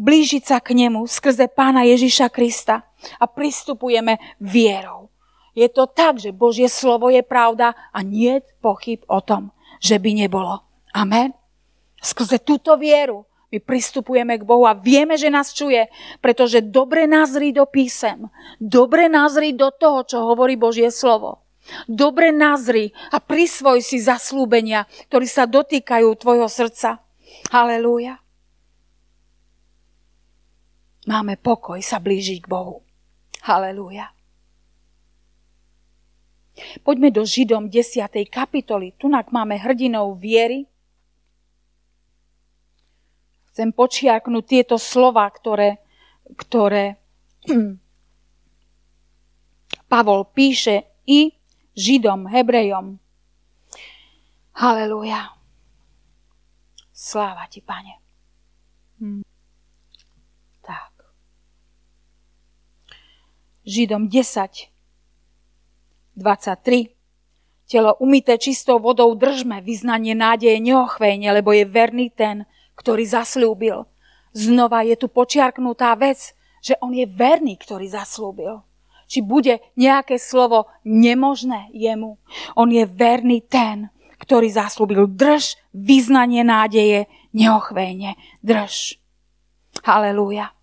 [0.00, 2.88] blížiť sa k nemu skrze pána Ježiša Krista
[3.20, 5.12] a pristupujeme vierou.
[5.52, 10.24] Je to tak, že Božie slovo je pravda a nie pochyb o tom, že by
[10.24, 10.64] nebolo.
[10.96, 11.36] Amen.
[12.00, 15.90] Skrze túto vieru my pristupujeme k Bohu a vieme, že nás čuje,
[16.22, 18.30] pretože dobre nazri do písem,
[18.62, 21.42] dobre nazri do toho, čo hovorí Božie slovo.
[21.86, 27.02] Dobre nazri a prisvoj si zaslúbenia, ktorí sa dotýkajú tvojho srdca.
[27.50, 28.18] Halelúja.
[31.08, 32.84] Máme pokoj sa blížiť k Bohu.
[33.42, 34.12] Halelúja.
[36.84, 38.04] Poďme do Židom 10.
[38.28, 38.92] kapitoly.
[39.00, 40.68] Tunak máme hrdinou viery.
[43.50, 45.80] Chcem počiarknúť tieto slova, ktoré,
[46.36, 47.00] ktoré
[49.90, 51.39] Pavol píše i
[51.76, 52.98] Židom, Hebrejom.
[54.58, 55.32] Halelúja.
[56.92, 57.96] Sláva ti, pane.
[59.00, 59.24] Hm.
[60.60, 60.92] Tak.
[63.64, 64.68] Židom 10,
[66.16, 66.92] 23.
[67.70, 72.42] Telo umité čistou vodou držme, vyznanie nádeje neochvejne, lebo je verný ten,
[72.74, 73.86] ktorý zaslúbil.
[74.34, 78.60] Znova je tu počiarknutá vec, že on je verný, ktorý zaslúbil.
[79.10, 82.22] Či bude nejaké slovo nemožné jemu.
[82.54, 83.90] On je verný ten,
[84.22, 85.10] ktorý zaslúbil.
[85.10, 88.14] Drž vyznanie nádeje neochvejne.
[88.46, 89.02] Drž.
[89.82, 90.54] Halelúja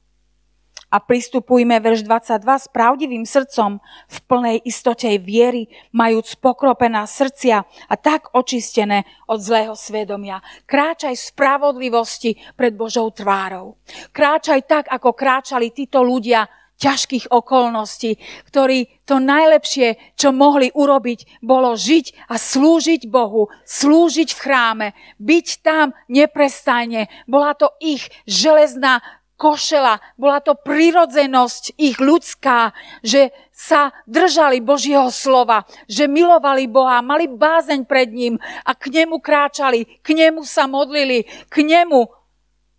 [0.88, 7.96] a pristupujme, verš 22, s pravdivým srdcom v plnej istote viery, majúc pokropená srdcia a
[8.00, 10.40] tak očistené od zlého svedomia.
[10.64, 13.76] Kráčaj spravodlivosti pred Božou tvárou.
[14.16, 21.74] Kráčaj tak, ako kráčali títo ľudia ťažkých okolností, ktorí to najlepšie, čo mohli urobiť, bolo
[21.74, 24.88] žiť a slúžiť Bohu, slúžiť v chráme,
[25.18, 27.10] byť tam neprestajne.
[27.26, 29.02] Bola to ich železná
[29.38, 32.74] košela, bola to prirodzenosť ich ľudská,
[33.06, 38.36] že sa držali Božieho slova, že milovali Boha, mali bázeň pred ním
[38.66, 42.17] a k nemu kráčali, k nemu sa modlili, k nemu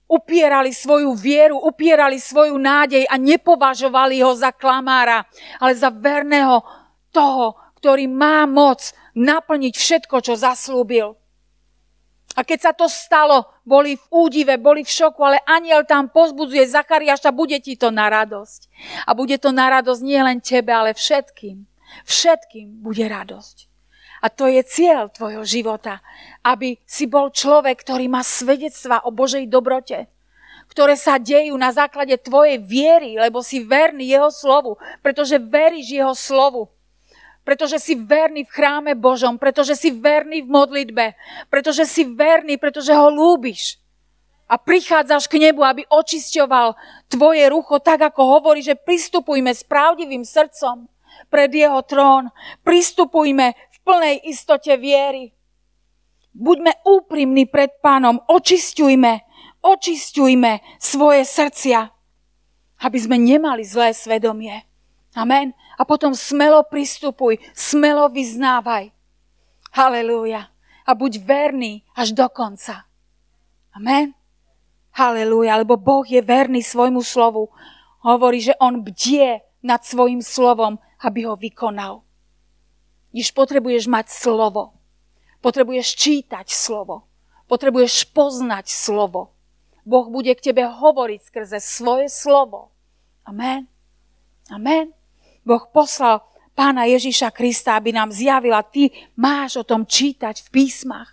[0.09, 5.29] upierali svoju vieru, upierali svoju nádej a nepovažovali ho za klamára,
[5.61, 6.65] ale za verného
[7.13, 11.15] toho, ktorý má moc naplniť všetko, čo zaslúbil.
[12.39, 16.71] A keď sa to stalo, boli v údive, boli v šoku, ale aniel tam pozbudzuje
[16.71, 18.61] Zachariáša, bude ti to na radosť.
[19.11, 21.67] A bude to na radosť nie len tebe, ale všetkým.
[22.07, 23.67] Všetkým bude radosť.
[24.19, 26.03] A to je cieľ tvojho života,
[26.43, 30.11] aby si bol človek, ktorý má svedectva o Božej dobrote,
[30.69, 36.15] ktoré sa dejú na základe tvojej viery, lebo si verný jeho slovu, pretože veríš jeho
[36.15, 36.71] slovu
[37.49, 41.17] pretože si verný v chráme Božom, pretože si verný v modlitbe,
[41.49, 43.81] pretože si verný, pretože ho lúbiš.
[44.45, 46.77] A prichádzaš k nebu, aby očisťoval
[47.09, 50.93] tvoje rucho, tak ako hovorí, že pristupujme s pravdivým srdcom
[51.33, 52.29] pred jeho trón.
[52.61, 53.57] Pristupujme
[53.89, 55.33] plnej istote viery.
[56.37, 59.13] Buďme úprimní pred pánom, očisťujme,
[59.65, 61.89] očisťujme svoje srdcia,
[62.85, 64.69] aby sme nemali zlé svedomie.
[65.17, 65.57] Amen.
[65.81, 68.93] A potom smelo pristupuj, smelo vyznávaj.
[69.73, 70.53] Halelúja.
[70.85, 72.85] A buď verný až do konca.
[73.73, 74.13] Amen.
[74.93, 77.49] Halelúja, lebo Boh je verný svojmu slovu.
[78.05, 82.08] Hovorí, že on bdie nad svojim slovom, aby ho vykonal.
[83.19, 84.79] Když potrebuješ mať slovo.
[85.43, 87.03] Potrebuješ čítať slovo.
[87.51, 89.35] Potrebuješ poznať slovo.
[89.83, 92.71] Boh bude k tebe hovoriť skrze svoje slovo.
[93.27, 93.67] Amen.
[94.55, 94.95] Amen.
[95.43, 96.23] Boh poslal
[96.55, 101.11] pána Ježiša Krista, aby nám zjavila, ty máš o tom čítať v písmach.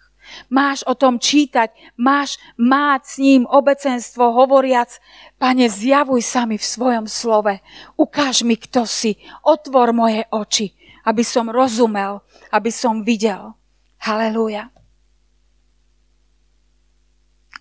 [0.54, 4.94] Máš o tom čítať, máš mať s ním obecenstvo hovoriac,
[5.42, 7.66] pane, zjavuj sa mi v svojom slove,
[7.98, 13.54] ukáž mi, kto si, otvor moje oči, aby som rozumel, aby som videl.
[14.02, 14.74] Halelúja.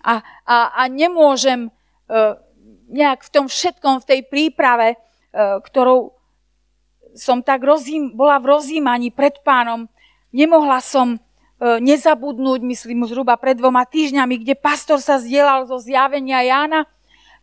[0.05, 2.37] A, a, a nemôžem uh,
[2.89, 6.15] nejak v tom všetkom, v tej príprave, uh, ktorou
[7.15, 9.87] som tak rozím, bola v rozímaní pred pánom.
[10.35, 11.19] Nemohla som e,
[11.79, 16.83] nezabudnúť, myslím, zhruba pred dvoma týždňami, kde pastor sa zdieľal zo zjavenia Jána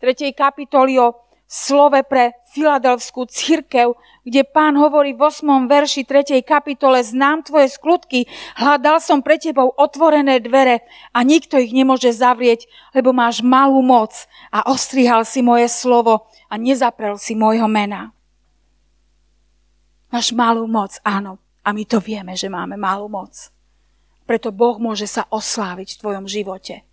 [0.05, 0.37] 3.
[0.37, 1.17] kapitoly o
[1.53, 3.93] slove pre Filadelfskú církev,
[4.25, 5.69] kde pán hovorí v 8.
[5.69, 6.41] verši 3.
[6.41, 8.25] kapitole Znám tvoje skutky,
[8.57, 10.81] hľadal som pre tebou otvorené dvere
[11.13, 12.65] a nikto ich nemôže zavrieť,
[12.97, 18.17] lebo máš malú moc a ostrihal si moje slovo a nezaprel si môjho mena.
[20.09, 21.37] Máš malú moc, áno.
[21.63, 23.53] A my to vieme, že máme malú moc.
[24.25, 26.85] Preto Boh môže sa osláviť v tvojom živote.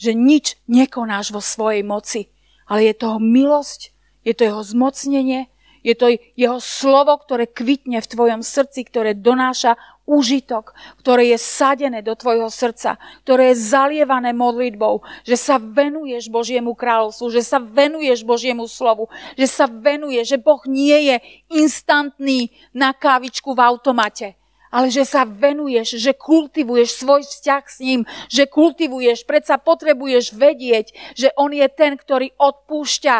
[0.00, 2.32] Že nič nekonáš vo svojej moci,
[2.66, 3.94] ale je toho milosť,
[4.26, 5.46] je to jeho zmocnenie,
[5.86, 12.02] je to jeho slovo, ktoré kvitne v tvojom srdci, ktoré donáša úžitok, ktoré je sadené
[12.02, 18.26] do tvojho srdca, ktoré je zalievané modlitbou, že sa venuješ Božiemu kráľovstvu, že sa venuješ
[18.26, 19.06] Božiemu slovu,
[19.38, 21.16] že sa venuje, že Boh nie je
[21.54, 24.38] instantný na kávičku v automate,
[24.70, 30.92] ale že sa venuješ, že kultivuješ svoj vzťah s ním, že kultivuješ, predsa potrebuješ vedieť,
[31.14, 33.16] že on je ten, ktorý odpúšťa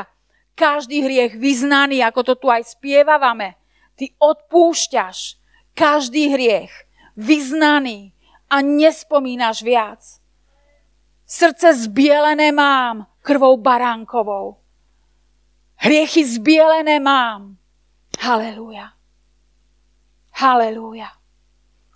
[0.56, 3.54] každý hriech vyznaný, ako to tu aj spievavame.
[3.96, 5.36] Ty odpúšťaš
[5.76, 6.72] každý hriech
[7.16, 8.12] vyznaný
[8.48, 10.00] a nespomínaš viac.
[11.26, 14.62] Srdce zbielené mám krvou baránkovou.
[15.76, 17.58] Hriechy zbielené mám.
[18.22, 18.94] Halelúja.
[20.32, 21.15] Halelúja.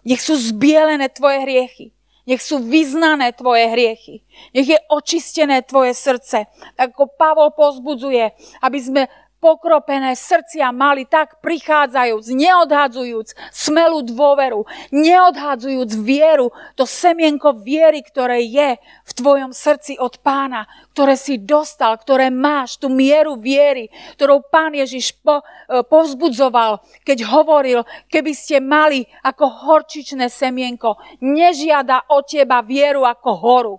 [0.04, 1.86] Nech sú zbielené tvoje hriechy.
[2.28, 4.22] Nech sú vyznané tvoje hriechy.
[4.54, 6.46] Nech je očistené tvoje srdce.
[6.76, 8.30] Tak ako Pavol pozbudzuje,
[8.62, 9.02] aby sme
[9.40, 18.76] pokropené srdcia mali, tak prichádzajúc, neodhadzujúc smelú dôveru, neodhadzujúc vieru, to semienko viery, ktoré je
[18.80, 23.88] v tvojom srdci od pána, ktoré si dostal, ktoré máš, tú mieru viery,
[24.20, 27.80] ktorou pán Ježiš po, e, povzbudzoval, keď hovoril,
[28.12, 33.76] keby ste mali ako horčičné semienko, nežiada od teba vieru ako horu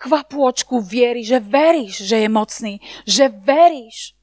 [0.00, 4.16] kvapôčku viery, že veríš, že je mocný, že veríš,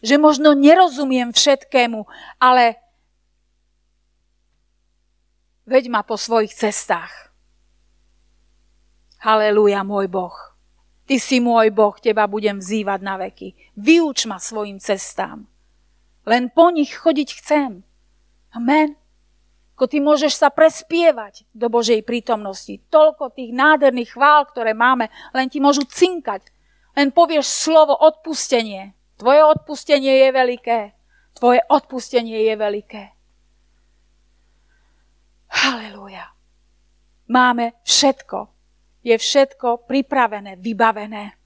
[0.00, 2.08] že možno nerozumiem všetkému,
[2.40, 2.80] ale
[5.68, 7.12] veď ma po svojich cestách.
[9.20, 10.36] Halelúja, môj Boh.
[11.04, 13.52] Ty si môj Boh, teba budem vzývať na veky.
[13.76, 15.44] Vyuč ma svojim cestám.
[16.24, 17.84] Len po nich chodiť chcem.
[18.56, 18.99] Amen
[19.80, 22.84] ako ty môžeš sa prespievať do Božej prítomnosti.
[22.92, 26.52] Toľko tých nádherných chvál, ktoré máme, len ti môžu cinkať.
[26.92, 28.92] Len povieš slovo odpustenie.
[29.16, 30.80] Tvoje odpustenie je veľké.
[31.32, 33.02] Tvoje odpustenie je veľké.
[35.48, 36.28] Halelúja.
[37.32, 38.52] Máme všetko.
[39.00, 41.40] Je všetko pripravené, vybavené.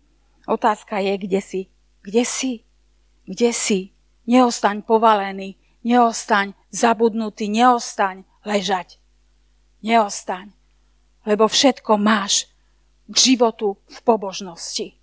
[0.51, 1.71] Otázka je, kde si.
[2.03, 2.67] Kde si?
[3.31, 3.95] Kde si?
[4.27, 5.55] Neostaň povalený.
[5.85, 8.97] Neostaň zabudnutý, neostaň ležať.
[9.85, 10.49] Neostaň,
[11.29, 12.49] lebo všetko máš
[13.05, 14.97] k životu v pobožnosti.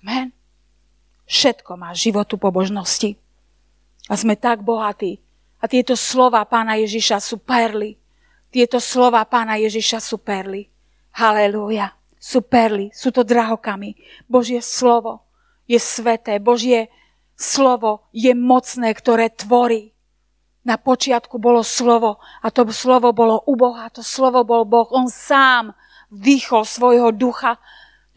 [0.00, 0.32] Amen.
[1.28, 3.20] Všetko máš životu pobožnosti.
[4.08, 5.20] A sme tak bohatí.
[5.60, 7.98] A tieto slova pána Ježiša sú perly.
[8.48, 10.70] Tieto slova pána Ježiša sú perly.
[11.12, 11.92] Halelúja.
[12.16, 13.94] Sú perly, sú to drahokamy.
[14.26, 15.22] Božie slovo
[15.68, 16.40] je sveté.
[16.40, 16.88] Božie
[17.36, 19.92] slovo je mocné, ktoré tvorí.
[20.66, 24.90] Na počiatku bolo slovo a to slovo bolo u Boha, to slovo bol Boh.
[24.90, 25.78] On sám
[26.10, 27.62] vdýchol svojho ducha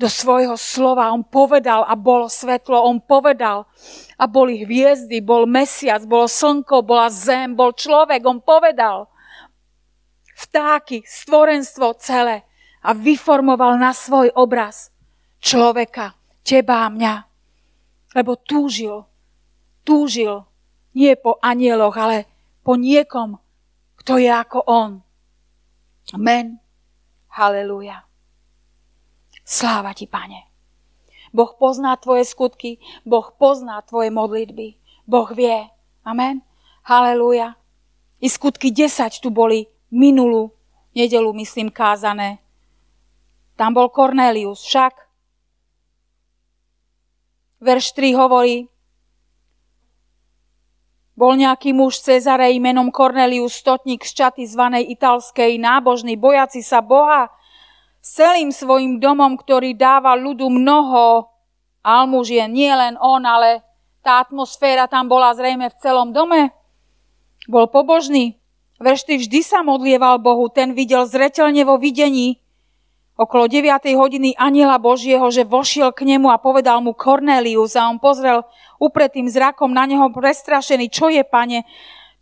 [0.02, 1.14] do svojho slova.
[1.14, 2.82] On povedal a bolo svetlo.
[2.90, 3.70] On povedal
[4.18, 8.26] a boli hviezdy, bol mesiac, bolo slnko, bola zem, bol človek.
[8.26, 9.12] On povedal
[10.40, 12.48] vtáky, stvorenstvo celé
[12.80, 14.90] a vyformoval na svoj obraz
[15.44, 16.16] človeka,
[16.48, 17.29] teba a mňa.
[18.16, 19.06] Lebo túžil,
[19.86, 20.46] túžil
[20.98, 22.26] nie po anieloch, ale
[22.66, 23.38] po niekom,
[24.02, 24.92] kto je ako on.
[26.14, 26.58] Amen.
[27.30, 28.10] Halelúja.
[29.46, 30.50] Sláva ti, pane.
[31.30, 34.78] Boh pozná tvoje skutky, Boh pozná tvoje modlitby.
[35.06, 35.70] Boh vie.
[36.06, 36.42] Amen.
[36.86, 37.54] Halelúja.
[38.22, 40.54] I skutky 10 tu boli minulú
[40.94, 42.42] nedelu, myslím, kázané.
[43.58, 45.09] Tam bol Cornelius však.
[47.60, 48.72] Verš 3 hovorí,
[51.20, 57.28] bol nejaký muž Cezarej menom Cornelius Stotník z čaty zvanej italskej, nábožný, bojaci sa Boha,
[58.00, 61.28] s celým svojim domom, ktorý dáva ľudu mnoho
[61.84, 62.56] almužien.
[62.56, 63.60] Nie len on, ale
[64.00, 66.56] tá atmosféra tam bola zrejme v celom dome.
[67.52, 68.40] Bol pobožný.
[68.80, 72.40] Vršty vždy sa modlieval Bohu, ten videl zretelne vo videní,
[73.20, 73.68] okolo 9.
[74.00, 78.48] hodiny aniela Božieho, že vošiel k nemu a povedal mu Cornelius a on pozrel
[78.80, 80.88] upretým zrakom na neho prestrašený.
[80.88, 81.68] Čo je, pane?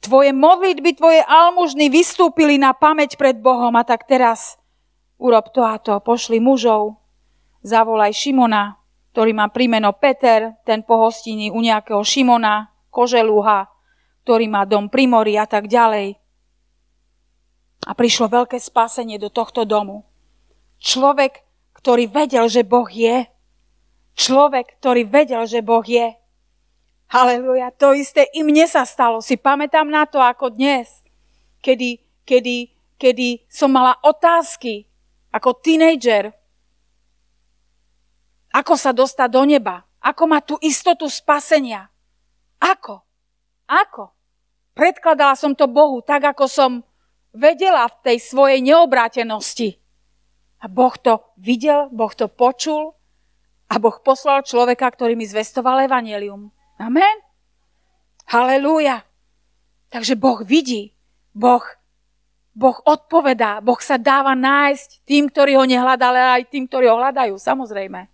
[0.02, 4.58] Tvoje modlitby, tvoje almužny vystúpili na pamäť pred Bohom a tak teraz
[5.22, 6.02] urob to a to.
[6.02, 6.98] Pošli mužov,
[7.62, 8.82] zavolaj Šimona,
[9.14, 13.70] ktorý má prímeno Peter, ten pohostiny u nejakého Šimona, Koželúha,
[14.26, 16.18] ktorý má dom pri mori a tak ďalej.
[17.86, 20.02] A prišlo veľké spásenie do tohto domu.
[20.78, 21.42] Človek,
[21.78, 23.26] ktorý vedel, že Boh je.
[24.18, 26.18] Človek, ktorý vedel, že Boh je.
[27.08, 29.24] Haleluja, to isté i mne sa stalo.
[29.24, 30.92] Si pamätám na to, ako dnes,
[31.64, 34.90] kedy, kedy, kedy som mala otázky
[35.32, 36.36] ako tínejdžer.
[38.52, 39.86] Ako sa dostať do neba?
[40.04, 41.88] Ako mať tú istotu spasenia?
[42.60, 43.06] Ako?
[43.70, 44.12] Ako?
[44.74, 46.72] Predkladala som to Bohu tak, ako som
[47.32, 49.78] vedela v tej svojej neobrátenosti.
[50.58, 52.98] A Boh to videl, Boh to počul
[53.70, 56.50] a Boh poslal človeka, ktorý mi zvestoval evanelium.
[56.82, 57.22] Amen.
[58.28, 59.06] Halelúja.
[59.94, 60.98] Takže Boh vidí,
[61.32, 61.64] Boh,
[62.58, 66.98] boh odpovedá, Boh sa dáva nájsť tým, ktorí ho nehľadali, ale aj tým, ktorí ho
[66.98, 68.10] hľadajú, samozrejme.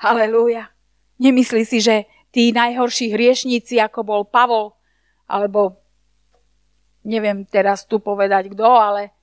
[0.00, 0.72] Halelúja.
[1.20, 4.76] Nemyslí si, že tí najhorší hriešníci, ako bol Pavol,
[5.24, 5.80] alebo
[7.06, 9.15] neviem teraz tu povedať kto, ale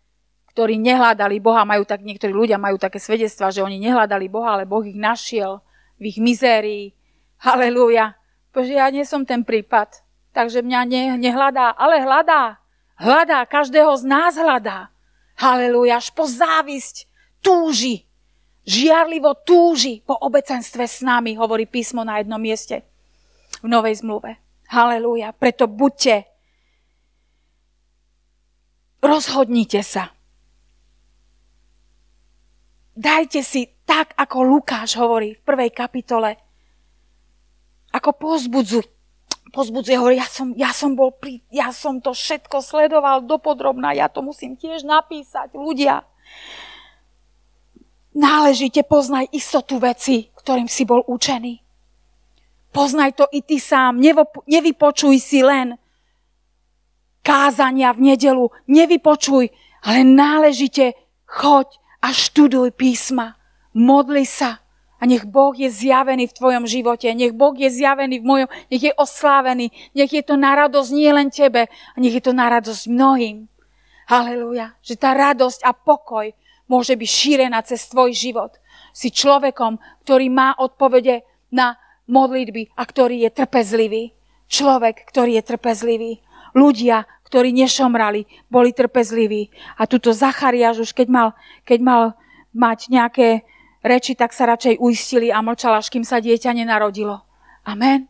[0.54, 4.70] ktorí nehľadali Boha, majú tak, niektorí ľudia majú také svedectva, že oni nehľadali Boha, ale
[4.70, 5.60] Boh ich našiel
[5.98, 6.94] v ich mizérii.
[7.42, 8.16] Halelúja.
[8.54, 12.62] Bože, ja nie som ten prípad, takže mňa ne, nehľadá, ale hľadá.
[13.02, 14.94] Hľadá, každého z nás hľadá.
[15.36, 17.10] Halelúja, až po závisť
[17.42, 18.06] túži
[18.64, 22.84] žiarlivo túži po obecenstve s nami, hovorí písmo na jednom mieste
[23.60, 24.40] v Novej zmluve.
[24.72, 25.36] Halelúja.
[25.36, 26.26] Preto buďte,
[29.04, 30.16] rozhodnite sa.
[32.94, 36.38] Dajte si tak, ako Lukáš hovorí v prvej kapitole,
[37.90, 38.86] ako pozbudzu,
[39.50, 44.10] pozbudzuje, hovorí, ja som, ja som bol pri, ja som to všetko sledoval dopodrobná, ja
[44.10, 46.06] to musím tiež napísať, ľudia.
[48.14, 51.66] Náležite poznaj istotu veci, ktorým si bol učený.
[52.74, 54.02] Poznaj to i ty sám,
[54.46, 55.78] nevypočuj si len
[57.26, 59.50] kázania v nedelu, nevypočuj,
[59.86, 60.94] ale náležite
[61.26, 63.40] choď a študuj písma.
[63.72, 64.60] Modli sa,
[65.00, 68.84] a nech Boh je zjavený v tvojom živote, nech Boh je zjavený v mojom, nech
[68.88, 72.48] je oslávený, nech je to na radosť nie len tebe, a nech je to na
[72.48, 73.52] radosť mnohým.
[74.08, 76.32] Halelúja, že tá radosť a pokoj
[76.72, 78.56] môže byť šírená cez tvoj život.
[78.96, 81.76] Si človekom, ktorý má odpovede na
[82.08, 84.04] modlitby a ktorý je trpezlivý.
[84.48, 86.12] Človek, ktorý je trpezlivý.
[86.54, 87.04] Ľudia,
[87.34, 89.50] ktorí nešomrali, boli trpezliví.
[89.82, 91.28] A tuto Zachariáš už keď mal,
[91.66, 92.04] keď mal
[92.54, 93.42] mať nejaké
[93.82, 97.26] reči, tak sa radšej uistili a mlčala, až kým sa dieťa nenarodilo.
[97.66, 98.06] Amen.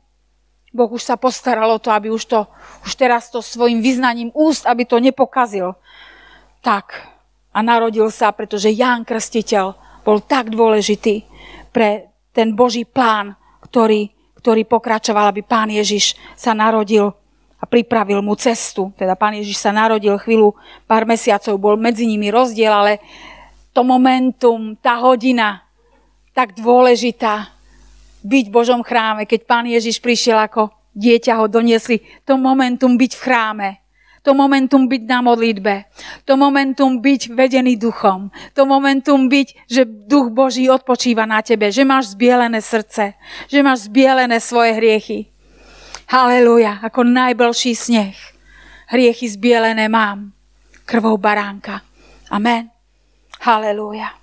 [0.75, 2.43] Boh už sa postaral o to, aby už to,
[2.83, 5.79] už teraz to svojim vyznaním úst, aby to nepokazil.
[6.59, 7.07] Tak.
[7.55, 11.23] A narodil sa, pretože Ján Krstiteľ bol tak dôležitý
[11.71, 14.11] pre ten Boží plán, ktorý,
[14.43, 17.22] ktorý pokračoval, aby pán Ježiš sa narodil
[17.63, 18.91] a pripravil mu cestu.
[18.99, 20.51] Teda pán Ježiš sa narodil chvíľu,
[20.83, 22.99] pár mesiacov, bol medzi nimi rozdiel, ale
[23.71, 25.63] to momentum, tá hodina,
[26.35, 27.55] tak dôležitá
[28.19, 29.23] byť v Božom chráme.
[29.23, 33.69] Keď pán Ježiš prišiel ako dieťa, ho doniesli to momentum byť v chráme.
[34.23, 35.83] To momentum byť na modlitbe.
[36.23, 38.31] To momentum byť vedený duchom.
[38.55, 41.67] To momentum byť, že duch Boží odpočíva na tebe.
[41.67, 43.19] Že máš zbielené srdce.
[43.51, 45.32] Že máš zbielené svoje hriechy.
[46.13, 46.77] Haleluja.
[46.85, 48.13] Ako najblžší sneh.
[48.85, 50.29] Hriechy zbielené mám.
[50.85, 51.81] Krvou baránka.
[52.29, 52.69] Amen.
[53.41, 54.13] Halelúja.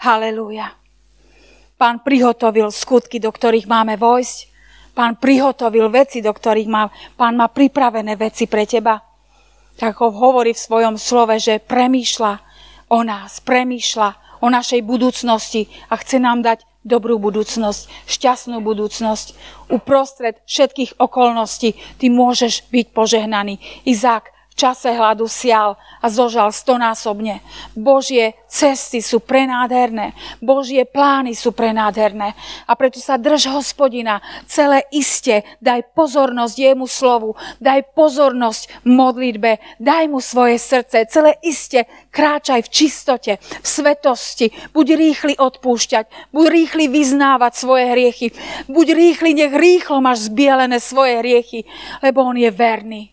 [0.00, 0.72] Halelúja.
[1.76, 4.38] Pán prihotovil skutky, do ktorých máme vojsť.
[4.96, 8.96] Pán prihotovil veci, do ktorých má, pán má pripravené veci pre teba.
[9.76, 12.32] Tak ho hovorí v svojom slove, že premýšľa
[12.88, 19.34] o nás, premýšľa o našej budúcnosti a chce nám dať dobrú budúcnosť, šťastnú budúcnosť.
[19.70, 23.62] Uprostred všetkých okolností ty môžeš byť požehnaný.
[23.86, 24.30] Izák
[24.62, 27.42] čase hladu sial a zožal stonásobne.
[27.74, 30.14] Božie cesty sú prenádherné.
[30.38, 32.38] Božie plány sú prenádherné.
[32.70, 34.22] A preto sa drž hospodina.
[34.46, 37.34] Celé iste daj pozornosť jemu slovu.
[37.58, 39.58] Daj pozornosť modlitbe.
[39.82, 41.10] Daj mu svoje srdce.
[41.10, 44.54] Celé iste kráčaj v čistote, v svetosti.
[44.70, 46.30] Buď rýchly odpúšťať.
[46.30, 48.26] Buď rýchly vyznávať svoje hriechy.
[48.70, 51.66] Buď rýchly, nech rýchlo máš zbielené svoje hriechy.
[51.98, 53.11] Lebo on je verný.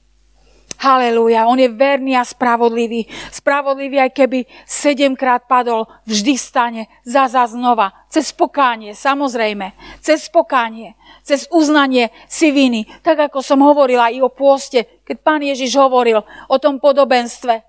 [0.80, 3.03] Halelúja, on je verný a spravodlivý.
[3.36, 7.91] Spravodlivý, aj keby sedemkrát padol, vždy stane za za znova.
[8.07, 9.75] Cez pokánie, samozrejme.
[9.99, 10.95] Cez pokánie,
[11.27, 12.88] cez uznanie si viny.
[13.03, 17.59] Tak ako som hovorila i o pôste, keď pán Ježiš hovoril o tom podobenstve,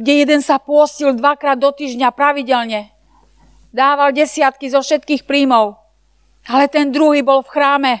[0.00, 2.96] kde jeden sa pôstil dvakrát do týždňa pravidelne.
[3.76, 5.76] Dával desiatky zo všetkých príjmov.
[6.48, 7.92] Ale ten druhý bol v chráme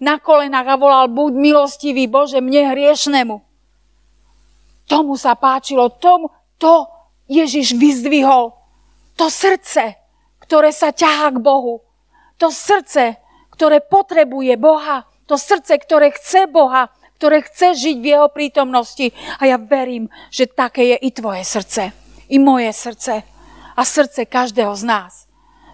[0.00, 3.36] na kolenách a volal, buď milostivý Bože mne hriešnemu.
[4.86, 6.30] Tomu sa páčilo, tomu,
[6.60, 6.86] to
[7.26, 8.54] Ježiš vyzdvihol.
[9.18, 9.98] To srdce,
[10.46, 11.82] ktoré sa ťahá k Bohu.
[12.38, 13.18] To srdce,
[13.50, 15.08] ktoré potrebuje Boha.
[15.26, 19.10] To srdce, ktoré chce Boha, ktoré chce žiť v Jeho prítomnosti.
[19.40, 21.90] A ja verím, že také je i tvoje srdce,
[22.30, 23.24] i moje srdce
[23.74, 25.12] a srdce každého z nás.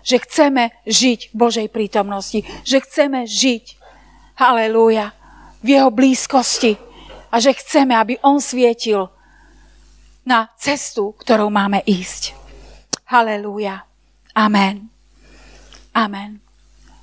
[0.02, 3.81] Že chceme žiť v Božej prítomnosti, že chceme žiť
[4.42, 5.14] Halelúja.
[5.62, 6.74] V jeho blízkosti.
[7.30, 9.06] A že chceme, aby on svietil
[10.26, 12.34] na cestu, ktorou máme ísť.
[13.06, 13.86] Halelúja.
[14.34, 14.90] Amen.
[15.94, 16.42] Amen.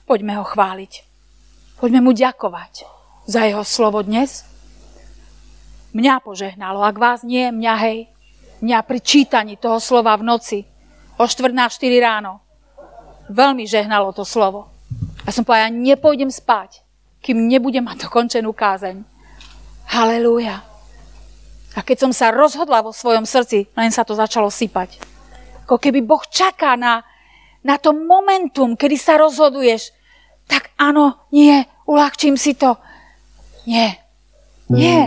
[0.03, 1.07] Poďme ho chváliť.
[1.79, 2.83] Poďme mu ďakovať
[3.23, 4.43] za jeho slovo dnes.
[5.95, 8.11] Mňa požehnalo, ak vás nie, mňa hej.
[8.59, 10.59] Mňa pri čítaní toho slova v noci
[11.15, 12.43] o 4 na 4 ráno.
[13.31, 14.67] Veľmi žehnalo to slovo.
[15.23, 16.83] Ja som povedala, nepôjdem spať,
[17.19, 19.03] kým nebudem mať dokončenú kázeň.
[19.89, 20.63] Halelúja.
[21.77, 24.97] A keď som sa rozhodla vo svojom srdci, len sa to začalo sypať.
[25.65, 27.05] Ako keby Boh čaká na,
[27.61, 29.93] na to momentum, kedy sa rozhoduješ,
[30.49, 32.73] tak áno, nie, uľahčím si to.
[33.69, 34.01] Nie,
[34.73, 35.05] nie.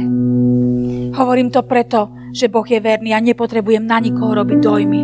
[1.12, 5.02] Hovorím to preto, že Boh je verný a nepotrebujem na nikoho robiť dojmy.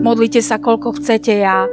[0.00, 1.42] Modlite sa, koľko chcete.
[1.42, 1.66] Ja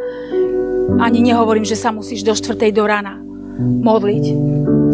[1.00, 3.22] ani nehovorím, že sa musíš do štvrtej do rana
[3.58, 4.26] modliť.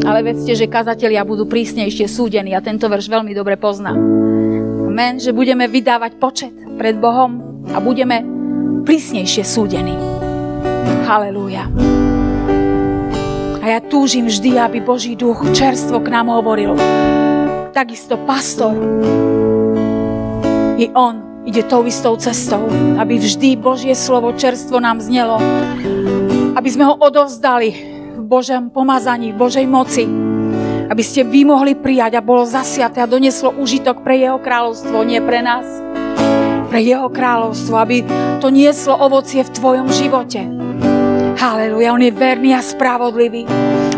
[0.04, 3.96] Ale vedzte, že kazatelia budú prísnejšie súdení a tento verš veľmi dobre poznám.
[4.92, 8.22] Amen, že budeme vydávať počet pred Bohom a budeme
[8.84, 9.96] prísnejšie súdení.
[11.08, 11.72] Halelúja.
[13.64, 16.76] A ja túžim vždy, aby Boží duch čerstvo k nám hovoril.
[17.72, 18.76] Takisto pastor.
[20.76, 22.68] I on ide tou istou cestou,
[23.00, 25.40] aby vždy Božie slovo čerstvo nám znelo.
[26.60, 27.93] Aby sme ho odovzdali
[28.24, 30.08] v Božom pomazaní, v Božej moci.
[30.88, 35.20] Aby ste vy mohli prijať a bolo zasiaté a doneslo užitok pre jeho kráľovstvo, nie
[35.20, 35.68] pre nás.
[36.72, 38.08] Pre jeho kráľovstvo, aby
[38.40, 40.40] to nieslo ovocie v tvojom živote.
[41.36, 43.44] Haleluja, on je verný a spravodlivý.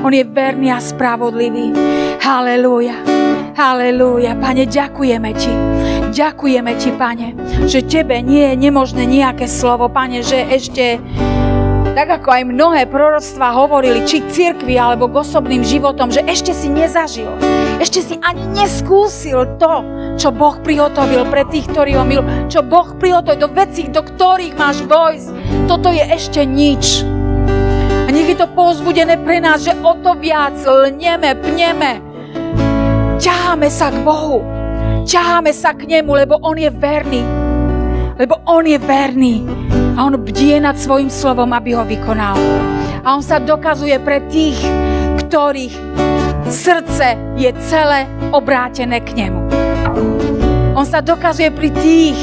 [0.01, 1.69] On je verný a spravodlivý.
[2.25, 2.97] Haleluja.
[3.53, 4.33] Haleluja.
[4.41, 5.53] Pane, ďakujeme Ti.
[6.09, 7.27] Ďakujeme Ti, Pane,
[7.69, 10.97] že Tebe nie je nemožné nejaké slovo, Pane, že ešte
[11.95, 16.67] tak ako aj mnohé proroctvá hovorili, či cirkvi alebo k osobným životom, že ešte si
[16.67, 17.31] nezažil,
[17.79, 19.73] ešte si ani neskúsil to,
[20.19, 24.59] čo Boh prihotovil pre tých, ktorí ho milujú, čo Boh prihotovil do vecí, do ktorých
[24.59, 25.27] máš vojsť.
[25.71, 27.07] Toto je ešte nič.
[28.05, 32.03] A nech je to povzbudené pre nás, že o to viac lneme, pneme,
[33.23, 34.43] ťaháme sa k Bohu,
[35.07, 37.44] ťaháme sa k Nemu, lebo On je verný.
[38.15, 39.43] Lebo On je verný
[39.95, 42.35] a on bdie nad svojim slovom, aby ho vykonal.
[43.03, 44.59] A on sa dokazuje pre tých,
[45.27, 45.75] ktorých
[46.47, 49.41] srdce je celé obrátené k nemu.
[50.75, 52.19] On sa dokazuje pri tých,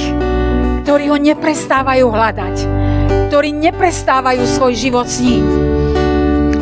[0.84, 2.57] ktorí ho neprestávajú hľadať,
[3.28, 5.45] ktorí neprestávajú svoj život s ním.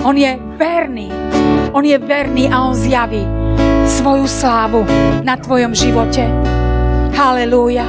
[0.07, 1.11] On je verný,
[1.74, 3.26] on je verný a on zjaví
[3.91, 4.87] svoju slávu
[5.26, 6.24] na tvojom živote.
[7.14, 7.85] Halelúja.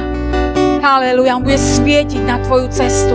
[0.82, 3.14] Haleluja, on bude svietiť na tvoju cestu.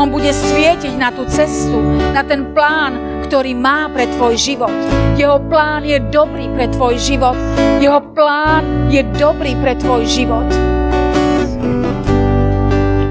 [0.00, 1.76] On bude svietiť na tú cestu,
[2.16, 4.72] na ten plán, ktorý má pre tvoj život.
[5.20, 7.36] Jeho plán je dobrý pre tvoj život.
[7.84, 10.48] Jeho plán je dobrý pre tvoj život.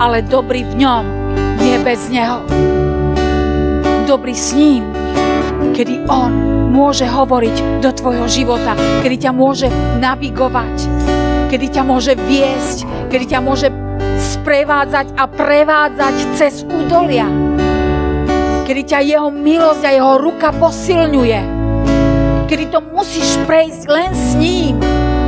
[0.01, 1.05] Ale dobrý v ňom,
[1.61, 2.41] nie bez neho.
[4.09, 4.81] Dobrý s ním,
[5.77, 6.33] kedy on
[6.73, 8.73] môže hovoriť do tvojho života,
[9.05, 9.69] kedy ťa môže
[10.01, 10.89] navigovať,
[11.53, 13.69] kedy ťa môže viesť, kedy ťa môže
[14.41, 17.29] sprevádzať a prevádzať cez údolia.
[18.65, 21.39] Kedy ťa jeho milosť a jeho ruka posilňuje.
[22.49, 24.81] Kedy to musíš prejsť len s ním.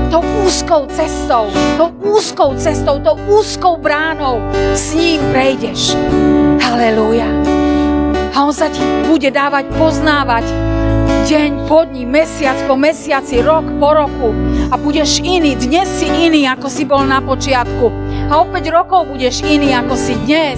[0.10, 4.42] Tou úzkou cestou, tou úzkou cestou, tou úzkou bránou
[4.74, 5.94] s ním prejdeš.
[6.58, 7.30] Halelúja.
[8.34, 10.46] A on sa ti bude dávať poznávať
[11.30, 14.30] deň po dní, mesiac po mesiaci, rok po roku
[14.70, 15.54] a budeš iný.
[15.54, 18.03] Dnes si iný, ako si bol na počiatku.
[18.34, 20.58] A o 5 rokov budeš iný, ako si dnes.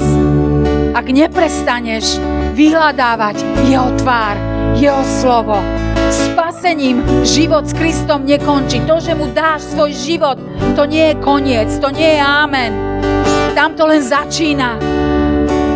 [0.96, 2.24] Ak neprestaneš
[2.56, 4.40] vyhľadávať jeho tvár,
[4.80, 5.60] jeho slovo,
[6.08, 8.80] spasením život s Kristom nekončí.
[8.88, 10.40] To, že mu dáš svoj život,
[10.80, 12.72] to nie je koniec, to nie je amen.
[13.52, 14.80] Tam to len začína.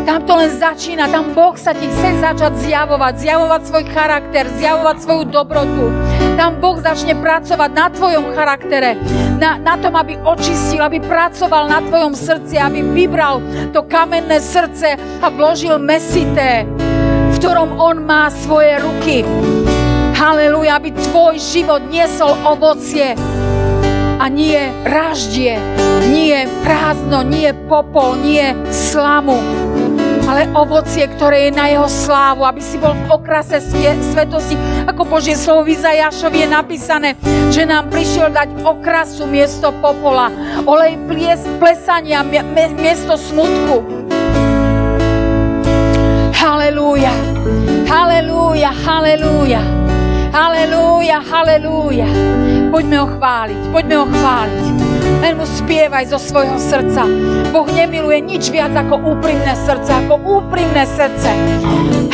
[0.07, 4.95] Tam to len začína, tam Boh sa ti chce začať zjavovať, zjavovať svoj charakter, zjavovať
[5.03, 5.91] svoju dobrotu.
[6.39, 8.95] Tam Boh začne pracovať na tvojom charaktere,
[9.39, 13.39] na, na tom, aby očistil, aby pracoval na tvojom srdci, aby vybral
[13.71, 16.67] to kamenné srdce a vložil mesité,
[17.31, 19.23] v ktorom On má svoje ruky.
[20.19, 23.15] Haleluja, aby tvoj život niesol ovocie
[24.19, 25.55] a nie raždie,
[26.11, 29.39] nie prázdno, nie popol, nie slamu
[30.29, 33.57] ale ovocie, ktoré je na jeho slávu, aby si bol v okrase
[34.13, 34.53] svetosti.
[34.85, 35.73] Ako Božie slovo v
[36.37, 37.17] je napísané,
[37.49, 40.29] že nám prišiel dať okrasu miesto popola,
[40.69, 42.21] olej plies, plesania
[42.77, 44.05] miesto smutku.
[46.37, 47.11] Halelúja,
[47.89, 49.61] halelúja, halelúja,
[50.29, 52.07] halelúja, halelúja.
[52.69, 54.78] Poďme ho chváliť, poďme ho chváliť.
[55.19, 57.03] Len mu spievaj zo svojho srdca.
[57.51, 61.35] Boh nemiluje nič viac ako úprimné srdce, ako úprimné srdce.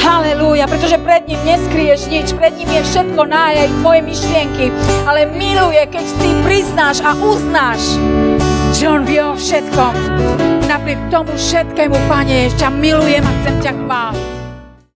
[0.01, 4.65] Halelúja, pretože pred ním neskrieš nič, pred ním je všetko nájaj tvoje myšlienky,
[5.05, 7.97] ale miluje, keď ty priznáš a uznáš,
[8.73, 9.93] že on vie o všetkom.
[10.65, 14.34] Napriek tomu všetkému, Pane, ťa milujem a chcem ťa chváliť.